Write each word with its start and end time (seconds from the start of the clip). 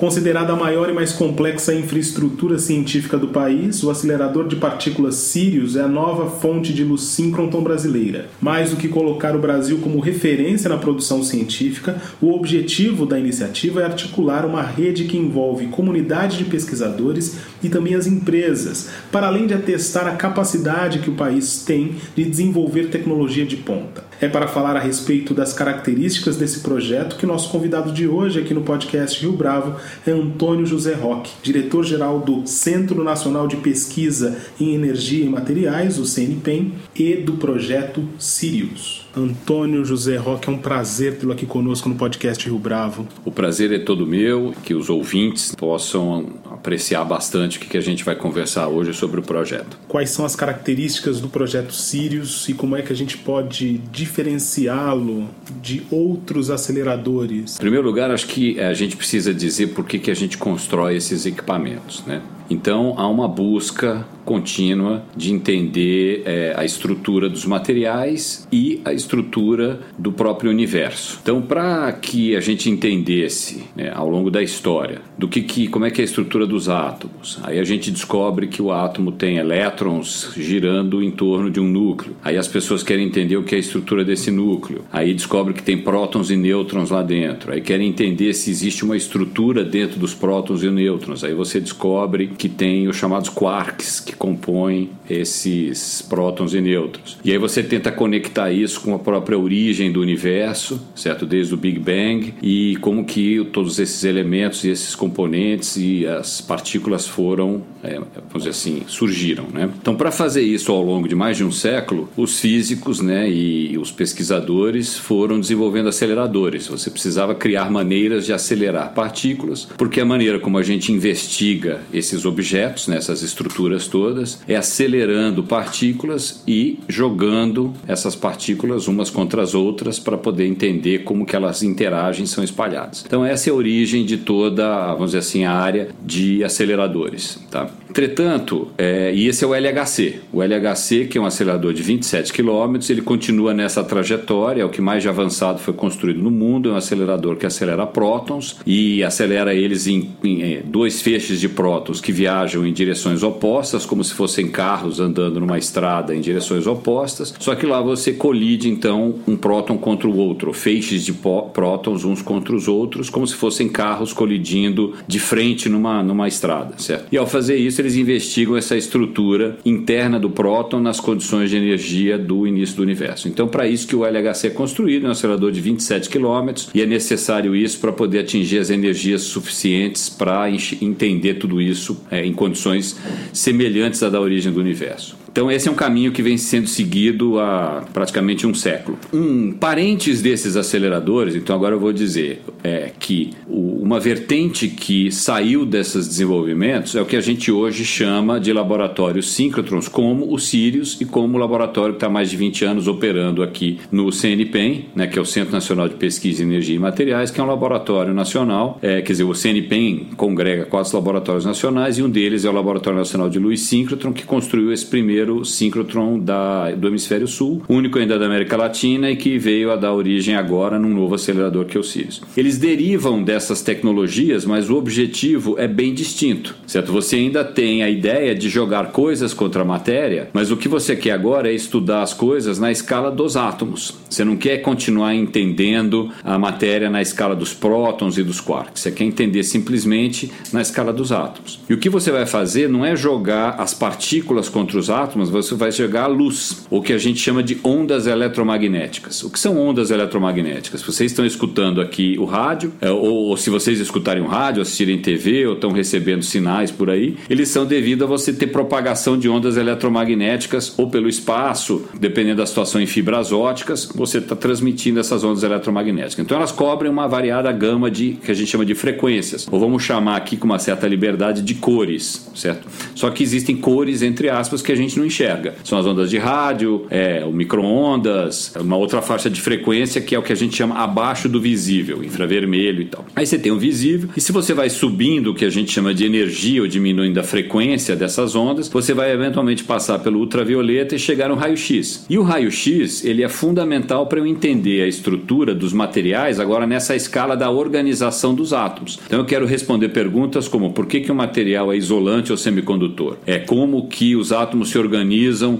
Considerada 0.00 0.54
a 0.54 0.56
maior 0.56 0.88
e 0.88 0.94
mais 0.94 1.12
complexa 1.12 1.74
infraestrutura 1.74 2.58
científica 2.58 3.18
do 3.18 3.28
país, 3.28 3.84
o 3.84 3.90
acelerador 3.90 4.48
de 4.48 4.56
partículas 4.56 5.16
Sirius 5.16 5.76
é 5.76 5.82
a 5.82 5.88
nova 5.88 6.30
fonte 6.40 6.72
de 6.72 6.82
luz 6.82 7.02
síncroton 7.02 7.62
brasileira. 7.62 8.30
Mais 8.40 8.70
do 8.70 8.76
que 8.76 8.88
colocar 8.88 9.36
o 9.36 9.38
Brasil 9.38 9.76
como 9.82 10.00
referência 10.00 10.70
na 10.70 10.78
produção 10.78 11.22
científica, 11.22 12.00
o 12.18 12.32
objetivo 12.32 13.04
da 13.04 13.18
iniciativa 13.18 13.82
é 13.82 13.84
articular 13.84 14.46
uma 14.46 14.62
rede 14.62 15.04
que 15.04 15.18
envolve 15.18 15.66
comunidade 15.66 16.38
de 16.38 16.44
pesquisadores 16.44 17.36
e 17.62 17.68
também 17.68 17.94
as 17.94 18.06
empresas, 18.06 18.88
para 19.12 19.26
além 19.26 19.46
de 19.46 19.52
atestar 19.52 20.06
a 20.06 20.16
capacidade 20.16 21.00
que 21.00 21.10
o 21.10 21.14
país 21.14 21.62
tem 21.62 21.96
de 22.16 22.24
desenvolver 22.24 22.88
tecnologia 22.88 23.44
de 23.44 23.58
ponta. 23.58 24.09
É 24.20 24.28
para 24.28 24.46
falar 24.46 24.76
a 24.76 24.80
respeito 24.80 25.32
das 25.32 25.54
características 25.54 26.36
desse 26.36 26.60
projeto 26.60 27.16
que 27.16 27.24
nosso 27.24 27.48
convidado 27.48 27.90
de 27.90 28.06
hoje 28.06 28.38
aqui 28.38 28.52
no 28.52 28.60
podcast 28.60 29.18
Rio 29.18 29.32
Bravo 29.32 29.80
é 30.06 30.10
Antônio 30.10 30.66
José 30.66 30.92
Roque, 30.92 31.32
diretor-geral 31.42 32.20
do 32.20 32.46
Centro 32.46 33.02
Nacional 33.02 33.48
de 33.48 33.56
Pesquisa 33.56 34.36
em 34.60 34.74
Energia 34.74 35.24
e 35.24 35.28
Materiais, 35.28 35.98
o 35.98 36.04
CNPEM, 36.04 36.74
e 36.94 37.14
do 37.16 37.34
projeto 37.34 38.06
Sirius. 38.18 39.08
Antônio 39.16 39.84
José 39.86 40.16
Roque, 40.18 40.50
é 40.50 40.52
um 40.52 40.58
prazer 40.58 41.16
tê-lo 41.16 41.32
aqui 41.32 41.46
conosco 41.46 41.88
no 41.88 41.94
podcast 41.94 42.44
Rio 42.44 42.58
Bravo. 42.58 43.08
O 43.24 43.32
prazer 43.32 43.72
é 43.72 43.78
todo 43.78 44.06
meu, 44.06 44.54
que 44.62 44.74
os 44.74 44.90
ouvintes 44.90 45.54
possam 45.54 46.26
apreciar 46.60 47.04
bastante 47.04 47.56
o 47.56 47.60
que 47.60 47.76
a 47.76 47.80
gente 47.80 48.04
vai 48.04 48.14
conversar 48.14 48.68
hoje 48.68 48.92
sobre 48.92 49.18
o 49.18 49.22
projeto. 49.22 49.78
Quais 49.88 50.10
são 50.10 50.26
as 50.26 50.36
características 50.36 51.18
do 51.18 51.28
projeto 51.28 51.72
Sirius 51.72 52.48
e 52.48 52.54
como 52.54 52.76
é 52.76 52.82
que 52.82 52.92
a 52.92 52.96
gente 52.96 53.16
pode 53.16 53.78
diferenciá-lo 53.90 55.28
de 55.62 55.82
outros 55.90 56.50
aceleradores? 56.50 57.56
Em 57.56 57.60
primeiro 57.60 57.86
lugar, 57.86 58.10
acho 58.10 58.26
que 58.26 58.60
a 58.60 58.74
gente 58.74 58.94
precisa 58.94 59.32
dizer 59.32 59.68
por 59.68 59.86
que, 59.86 59.98
que 59.98 60.10
a 60.10 60.14
gente 60.14 60.36
constrói 60.36 60.96
esses 60.96 61.24
equipamentos, 61.24 62.04
né? 62.06 62.20
Então 62.50 62.94
há 62.96 63.06
uma 63.06 63.28
busca 63.28 64.04
contínua 64.24 65.02
de 65.16 65.32
entender 65.32 66.22
é, 66.24 66.54
a 66.56 66.64
estrutura 66.64 67.28
dos 67.28 67.44
materiais 67.44 68.46
e 68.52 68.80
a 68.84 68.92
estrutura 68.92 69.80
do 69.98 70.12
próprio 70.12 70.50
universo. 70.50 71.18
Então, 71.22 71.42
para 71.42 71.90
que 71.92 72.36
a 72.36 72.40
gente 72.40 72.70
entendesse 72.70 73.64
né, 73.74 73.90
ao 73.92 74.08
longo 74.08 74.30
da 74.30 74.42
história 74.42 75.00
do 75.18 75.26
que, 75.26 75.42
que, 75.42 75.66
como 75.66 75.84
é 75.84 75.90
que 75.90 76.00
é 76.00 76.02
a 76.02 76.04
estrutura 76.04 76.46
dos 76.46 76.68
átomos, 76.68 77.40
aí 77.42 77.58
a 77.58 77.64
gente 77.64 77.90
descobre 77.90 78.46
que 78.46 78.62
o 78.62 78.70
átomo 78.70 79.10
tem 79.10 79.38
elétrons 79.38 80.32
girando 80.36 81.02
em 81.02 81.10
torno 81.10 81.50
de 81.50 81.58
um 81.58 81.68
núcleo. 81.68 82.14
Aí 82.22 82.36
as 82.36 82.46
pessoas 82.46 82.82
querem 82.82 83.06
entender 83.06 83.36
o 83.36 83.42
que 83.42 83.54
é 83.54 83.58
a 83.58 83.60
estrutura 83.60 84.04
desse 84.04 84.30
núcleo. 84.30 84.84
Aí 84.92 85.12
descobre 85.12 85.54
que 85.54 85.62
tem 85.62 85.78
prótons 85.78 86.30
e 86.30 86.36
nêutrons 86.36 86.90
lá 86.90 87.02
dentro. 87.02 87.52
Aí 87.52 87.60
querem 87.60 87.88
entender 87.88 88.32
se 88.34 88.50
existe 88.50 88.84
uma 88.84 88.96
estrutura 88.96 89.64
dentro 89.64 89.98
dos 89.98 90.14
prótons 90.14 90.62
e 90.62 90.70
nêutrons. 90.70 91.24
Aí 91.24 91.34
você 91.34 91.60
descobre 91.60 92.28
que 92.40 92.48
tem 92.48 92.88
os 92.88 92.96
chamados 92.96 93.28
quarks 93.28 94.00
que 94.00 94.16
compõem 94.16 94.88
esses 95.10 96.00
prótons 96.00 96.54
e 96.54 96.60
nêutrons. 96.62 97.18
E 97.22 97.30
aí 97.30 97.36
você 97.36 97.62
tenta 97.62 97.92
conectar 97.92 98.50
isso 98.50 98.80
com 98.80 98.94
a 98.94 98.98
própria 98.98 99.38
origem 99.38 99.92
do 99.92 100.00
universo, 100.00 100.80
certo? 100.96 101.26
Desde 101.26 101.52
o 101.52 101.56
Big 101.58 101.78
Bang 101.78 102.32
e 102.40 102.76
como 102.80 103.04
que 103.04 103.44
todos 103.52 103.78
esses 103.78 104.04
elementos 104.04 104.64
e 104.64 104.70
esses 104.70 104.94
componentes 104.94 105.76
e 105.76 106.06
as 106.06 106.40
partículas 106.40 107.06
foram, 107.06 107.62
é, 107.84 107.96
vamos 107.98 108.38
dizer 108.38 108.50
assim, 108.50 108.84
surgiram, 108.86 109.44
né? 109.52 109.68
Então, 109.78 109.94
para 109.94 110.10
fazer 110.10 110.40
isso 110.40 110.72
ao 110.72 110.82
longo 110.82 111.06
de 111.06 111.14
mais 111.14 111.36
de 111.36 111.44
um 111.44 111.52
século, 111.52 112.08
os 112.16 112.40
físicos, 112.40 113.00
né, 113.02 113.30
e 113.30 113.76
os 113.76 113.92
pesquisadores 113.92 114.96
foram 114.96 115.38
desenvolvendo 115.38 115.90
aceleradores. 115.90 116.68
Você 116.68 116.90
precisava 116.90 117.34
criar 117.34 117.70
maneiras 117.70 118.24
de 118.24 118.32
acelerar 118.32 118.94
partículas, 118.94 119.68
porque 119.76 120.00
a 120.00 120.06
maneira 120.06 120.38
como 120.38 120.56
a 120.56 120.62
gente 120.62 120.90
investiga 120.90 121.82
esses 121.92 122.24
objetos, 122.30 122.88
nessas 122.88 123.22
estruturas 123.22 123.86
todas, 123.86 124.40
é 124.48 124.56
acelerando 124.56 125.42
partículas 125.42 126.42
e 126.46 126.78
jogando 126.88 127.72
essas 127.86 128.14
partículas 128.14 128.88
umas 128.88 129.10
contra 129.10 129.42
as 129.42 129.54
outras 129.54 129.98
para 129.98 130.16
poder 130.16 130.46
entender 130.46 131.00
como 131.00 131.26
que 131.26 131.36
elas 131.36 131.62
interagem 131.62 132.24
e 132.24 132.28
são 132.28 132.42
espalhadas. 132.42 133.04
Então 133.06 133.24
essa 133.24 133.50
é 133.50 133.52
a 133.52 133.54
origem 133.54 134.04
de 134.04 134.16
toda, 134.16 134.92
vamos 134.92 135.06
dizer 135.06 135.18
assim, 135.18 135.44
a 135.44 135.52
área 135.52 135.88
de 136.02 136.42
aceleradores. 136.44 137.38
Tá? 137.50 137.68
Entretanto, 137.90 138.68
é, 138.78 139.12
e 139.12 139.26
esse 139.26 139.44
é 139.44 139.46
o 139.46 139.54
LHC. 139.54 140.20
O 140.32 140.42
LHC, 140.42 141.06
que 141.06 141.18
é 141.18 141.20
um 141.20 141.26
acelerador 141.26 141.72
de 141.72 141.82
27 141.82 142.32
km, 142.32 142.76
ele 142.88 143.02
continua 143.02 143.52
nessa 143.52 143.82
trajetória, 143.82 144.62
é 144.62 144.64
o 144.64 144.68
que 144.68 144.80
mais 144.80 145.02
de 145.02 145.08
avançado 145.08 145.58
foi 145.58 145.74
construído 145.74 146.22
no 146.22 146.30
mundo, 146.30 146.70
é 146.70 146.72
um 146.72 146.76
acelerador 146.76 147.36
que 147.36 147.44
acelera 147.44 147.84
prótons 147.86 148.58
e 148.64 149.02
acelera 149.02 149.52
eles 149.52 149.88
em, 149.88 150.10
em, 150.22 150.42
em 150.42 150.62
dois 150.62 151.02
feixes 151.02 151.40
de 151.40 151.48
prótons 151.48 152.00
que 152.00 152.12
viajam 152.12 152.64
em 152.64 152.72
direções 152.72 153.24
opostas, 153.24 153.84
como 153.84 154.04
se 154.04 154.14
fossem 154.14 154.48
carros 154.48 155.00
andando 155.00 155.40
numa 155.40 155.58
estrada 155.58 156.14
em 156.14 156.20
direções 156.20 156.68
opostas, 156.68 157.34
só 157.40 157.56
que 157.56 157.66
lá 157.66 157.80
você 157.82 158.12
colide 158.12 158.68
então 158.68 159.16
um 159.26 159.36
próton 159.36 159.76
contra 159.76 160.08
o 160.08 160.16
outro, 160.16 160.52
feixes 160.52 161.04
de 161.04 161.12
prótons 161.12 162.04
uns 162.04 162.22
contra 162.22 162.54
os 162.54 162.68
outros, 162.68 163.10
como 163.10 163.26
se 163.26 163.34
fossem 163.34 163.68
carros 163.68 164.12
colidindo 164.12 164.94
de 165.08 165.18
frente 165.18 165.68
numa, 165.68 166.02
numa 166.04 166.28
estrada, 166.28 166.74
certo? 166.78 167.06
E 167.10 167.18
ao 167.18 167.26
fazer 167.26 167.56
isso, 167.56 167.79
eles 167.80 167.96
investigam 167.96 168.56
essa 168.56 168.76
estrutura 168.76 169.58
interna 169.64 170.18
do 170.18 170.30
próton 170.30 170.80
nas 170.80 171.00
condições 171.00 171.50
de 171.50 171.56
energia 171.56 172.18
do 172.18 172.46
início 172.46 172.76
do 172.76 172.82
universo. 172.82 173.28
Então, 173.28 173.48
para 173.48 173.66
isso 173.66 173.86
que 173.86 173.96
o 173.96 174.04
LHC 174.04 174.48
é 174.48 174.50
construído, 174.50 175.06
é 175.06 175.08
um 175.08 175.12
acelerador 175.12 175.50
de 175.50 175.60
27 175.60 176.08
km, 176.08 176.50
e 176.74 176.82
é 176.82 176.86
necessário 176.86 177.54
isso 177.54 177.78
para 177.78 177.92
poder 177.92 178.20
atingir 178.20 178.58
as 178.58 178.70
energias 178.70 179.22
suficientes 179.22 180.08
para 180.08 180.48
entender 180.80 181.34
tudo 181.34 181.60
isso 181.60 182.00
é, 182.10 182.24
em 182.24 182.32
condições 182.32 182.96
semelhantes 183.32 184.02
à 184.02 184.08
da 184.08 184.20
origem 184.20 184.52
do 184.52 184.60
universo. 184.60 185.19
Então 185.32 185.50
esse 185.50 185.68
é 185.68 185.70
um 185.70 185.74
caminho 185.74 186.12
que 186.12 186.22
vem 186.22 186.36
sendo 186.36 186.66
seguido 186.66 187.38
há 187.38 187.84
praticamente 187.92 188.46
um 188.46 188.54
século. 188.54 188.98
Um 189.12 189.52
parentes 189.52 190.20
desses 190.20 190.56
aceleradores, 190.56 191.34
então 191.36 191.54
agora 191.54 191.74
eu 191.74 191.80
vou 191.80 191.92
dizer 191.92 192.42
é 192.64 192.90
que 192.98 193.30
o, 193.48 193.80
uma 193.82 194.00
vertente 194.00 194.68
que 194.68 195.10
saiu 195.10 195.64
desses 195.64 196.06
desenvolvimentos 196.08 196.94
é 196.94 197.00
o 197.00 197.06
que 197.06 197.16
a 197.16 197.20
gente 197.20 197.50
hoje 197.50 197.84
chama 197.84 198.40
de 198.40 198.52
laboratórios 198.52 199.32
síncrotrons, 199.32 199.88
como 199.88 200.32
o 200.32 200.38
Sirius 200.38 201.00
e 201.00 201.04
como 201.04 201.36
o 201.36 201.40
laboratório 201.40 201.94
que 201.94 201.96
está 201.96 202.06
há 202.08 202.10
mais 202.10 202.30
de 202.30 202.36
20 202.36 202.64
anos 202.64 202.88
operando 202.88 203.42
aqui 203.42 203.78
no 203.90 204.10
CNPEM, 204.10 204.86
né, 204.94 205.06
que 205.06 205.18
é 205.18 205.22
o 205.22 205.24
Centro 205.24 205.52
Nacional 205.52 205.88
de 205.88 205.94
Pesquisa 205.94 206.42
em 206.42 206.46
Energia 206.46 206.76
e 206.76 206.78
Materiais, 206.78 207.30
que 207.30 207.40
é 207.40 207.44
um 207.44 207.46
laboratório 207.46 208.12
nacional, 208.12 208.78
é, 208.82 209.00
quer 209.00 209.12
dizer, 209.12 209.24
o 209.24 209.34
CNPEM 209.34 210.08
congrega 210.16 210.64
quatro 210.64 210.94
laboratórios 210.96 211.44
nacionais 211.44 211.98
e 211.98 212.02
um 212.02 212.10
deles 212.10 212.44
é 212.44 212.50
o 212.50 212.52
Laboratório 212.52 212.98
Nacional 212.98 213.28
de 213.28 213.38
Luz 213.38 213.60
Síncrotron, 213.60 214.12
que 214.12 214.24
construiu 214.24 214.72
esse 214.72 214.86
primeiro 214.86 215.19
primeiro 215.20 215.44
síncrotron 215.44 216.18
da, 216.18 216.70
do 216.72 216.88
hemisfério 216.88 217.28
sul, 217.28 217.62
único 217.68 217.98
ainda 217.98 218.18
da 218.18 218.26
América 218.26 218.56
Latina 218.56 219.10
e 219.10 219.16
que 219.16 219.38
veio 219.38 219.70
a 219.70 219.76
dar 219.76 219.92
origem 219.92 220.34
agora 220.34 220.78
num 220.78 220.88
novo 220.88 221.14
acelerador 221.14 221.66
que 221.66 221.76
é 221.76 221.80
o 221.80 221.84
Sirius. 221.84 222.22
Eles 222.36 222.58
derivam 222.58 223.22
dessas 223.22 223.60
tecnologias, 223.60 224.44
mas 224.44 224.70
o 224.70 224.76
objetivo 224.76 225.56
é 225.58 225.68
bem 225.68 225.92
distinto, 225.92 226.54
certo? 226.66 226.92
Você 226.92 227.16
ainda 227.16 227.44
tem 227.44 227.82
a 227.82 227.90
ideia 227.90 228.34
de 228.34 228.48
jogar 228.48 228.92
coisas 228.92 229.34
contra 229.34 229.62
a 229.62 229.64
matéria, 229.64 230.30
mas 230.32 230.50
o 230.50 230.56
que 230.56 230.68
você 230.68 230.96
quer 230.96 231.12
agora 231.12 231.50
é 231.50 231.54
estudar 231.54 232.02
as 232.02 232.14
coisas 232.14 232.58
na 232.58 232.70
escala 232.70 233.10
dos 233.10 233.36
átomos. 233.36 233.98
Você 234.08 234.24
não 234.24 234.36
quer 234.36 234.58
continuar 234.58 235.14
entendendo 235.14 236.10
a 236.24 236.38
matéria 236.38 236.88
na 236.88 237.02
escala 237.02 237.36
dos 237.36 237.52
prótons 237.52 238.16
e 238.16 238.22
dos 238.22 238.40
quarks. 238.40 238.82
Você 238.82 238.90
quer 238.90 239.04
entender 239.04 239.42
simplesmente 239.42 240.30
na 240.52 240.62
escala 240.62 240.92
dos 240.92 241.12
átomos. 241.12 241.60
E 241.68 241.74
o 241.74 241.78
que 241.78 241.90
você 241.90 242.10
vai 242.10 242.26
fazer 242.26 242.68
não 242.68 242.84
é 242.84 242.96
jogar 242.96 243.56
as 243.58 243.74
partículas 243.74 244.48
contra 244.48 244.78
os 244.78 244.88
átomos 244.88 245.09
átomos, 245.10 245.28
você 245.28 245.54
vai 245.54 245.72
jogar 245.72 246.04
a 246.04 246.06
luz, 246.06 246.66
o 246.70 246.80
que 246.80 246.92
a 246.92 246.98
gente 246.98 247.18
chama 247.18 247.42
de 247.42 247.58
ondas 247.64 248.06
eletromagnéticas. 248.06 249.22
O 249.24 249.30
que 249.30 249.38
são 249.38 249.58
ondas 249.58 249.90
eletromagnéticas? 249.90 250.82
Vocês 250.82 251.10
estão 251.10 251.26
escutando 251.26 251.80
aqui 251.80 252.16
o 252.18 252.24
rádio, 252.24 252.72
é, 252.80 252.90
ou, 252.90 253.04
ou 253.04 253.36
se 253.36 253.50
vocês 253.50 253.80
escutarem 253.80 254.22
o 254.22 254.26
rádio, 254.26 254.62
assistirem 254.62 254.98
TV 254.98 255.46
ou 255.46 255.54
estão 255.54 255.72
recebendo 255.72 256.22
sinais 256.22 256.70
por 256.70 256.88
aí, 256.88 257.16
eles 257.28 257.48
são 257.48 257.66
devido 257.66 258.04
a 258.04 258.06
você 258.06 258.32
ter 258.32 258.46
propagação 258.46 259.18
de 259.18 259.28
ondas 259.28 259.56
eletromagnéticas 259.56 260.78
ou 260.78 260.88
pelo 260.88 261.08
espaço, 261.08 261.84
dependendo 261.98 262.36
da 262.36 262.46
situação 262.46 262.80
em 262.80 262.86
fibras 262.86 263.32
óticas, 263.32 263.90
você 263.94 264.18
está 264.18 264.36
transmitindo 264.36 265.00
essas 265.00 265.24
ondas 265.24 265.42
eletromagnéticas. 265.42 266.24
Então 266.24 266.36
elas 266.36 266.52
cobrem 266.52 266.90
uma 266.90 267.08
variada 267.08 267.50
gama 267.50 267.90
de 267.90 268.12
que 268.24 268.30
a 268.30 268.34
gente 268.34 268.50
chama 268.50 268.64
de 268.64 268.74
frequências, 268.74 269.48
ou 269.50 269.58
vamos 269.58 269.82
chamar 269.82 270.16
aqui 270.16 270.36
com 270.36 270.44
uma 270.44 270.58
certa 270.58 270.86
liberdade 270.86 271.42
de 271.42 271.54
cores, 271.54 272.30
certo? 272.34 272.68
Só 272.94 273.10
que 273.10 273.22
existem 273.22 273.56
cores 273.56 274.02
entre 274.02 274.28
aspas 274.28 274.62
que 274.62 274.70
a 274.70 274.76
gente 274.76 274.99
não 275.00 275.06
enxerga. 275.06 275.54
São 275.64 275.78
as 275.78 275.86
ondas 275.86 276.10
de 276.10 276.18
rádio, 276.18 276.86
é, 276.90 277.24
o 277.24 277.32
micro-ondas, 277.32 278.54
uma 278.56 278.76
outra 278.76 279.02
faixa 279.02 279.28
de 279.28 279.40
frequência 279.40 280.00
que 280.00 280.14
é 280.14 280.18
o 280.18 280.22
que 280.22 280.32
a 280.32 280.36
gente 280.36 280.56
chama 280.56 280.76
abaixo 280.76 281.28
do 281.28 281.40
visível, 281.40 282.04
infravermelho 282.04 282.82
e 282.82 282.84
tal. 282.86 283.04
Aí 283.16 283.26
você 283.26 283.38
tem 283.38 283.50
o 283.50 283.58
visível, 283.58 284.10
e 284.16 284.20
se 284.20 284.32
você 284.32 284.54
vai 284.54 284.68
subindo 284.70 285.30
o 285.30 285.34
que 285.34 285.44
a 285.44 285.50
gente 285.50 285.72
chama 285.72 285.92
de 285.92 286.04
energia 286.04 286.62
ou 286.62 286.68
diminuindo 286.68 287.18
a 287.18 287.22
frequência 287.22 287.96
dessas 287.96 288.34
ondas, 288.34 288.68
você 288.68 288.94
vai 288.94 289.12
eventualmente 289.12 289.64
passar 289.64 289.98
pelo 289.98 290.20
ultravioleta 290.20 290.94
e 290.94 290.98
chegar 290.98 291.28
no 291.28 291.34
raio-x. 291.34 292.06
E 292.08 292.18
o 292.18 292.22
raio-x, 292.22 293.04
ele 293.04 293.22
é 293.22 293.28
fundamental 293.28 294.06
para 294.06 294.18
eu 294.18 294.26
entender 294.26 294.82
a 294.82 294.86
estrutura 294.86 295.54
dos 295.54 295.72
materiais 295.72 296.38
agora 296.38 296.66
nessa 296.66 296.94
escala 296.94 297.36
da 297.36 297.50
organização 297.50 298.34
dos 298.34 298.52
átomos. 298.52 298.98
Então 299.06 299.20
eu 299.20 299.24
quero 299.24 299.46
responder 299.46 299.88
perguntas 299.88 300.48
como 300.48 300.72
por 300.72 300.86
que, 300.86 301.00
que 301.00 301.12
o 301.12 301.14
material 301.14 301.72
é 301.72 301.76
isolante 301.76 302.30
ou 302.30 302.38
semicondutor? 302.38 303.16
É 303.26 303.38
como 303.38 303.88
que 303.88 304.14
os 304.16 304.32
átomos 304.32 304.70
se 304.70 304.78
organizam 304.78 304.89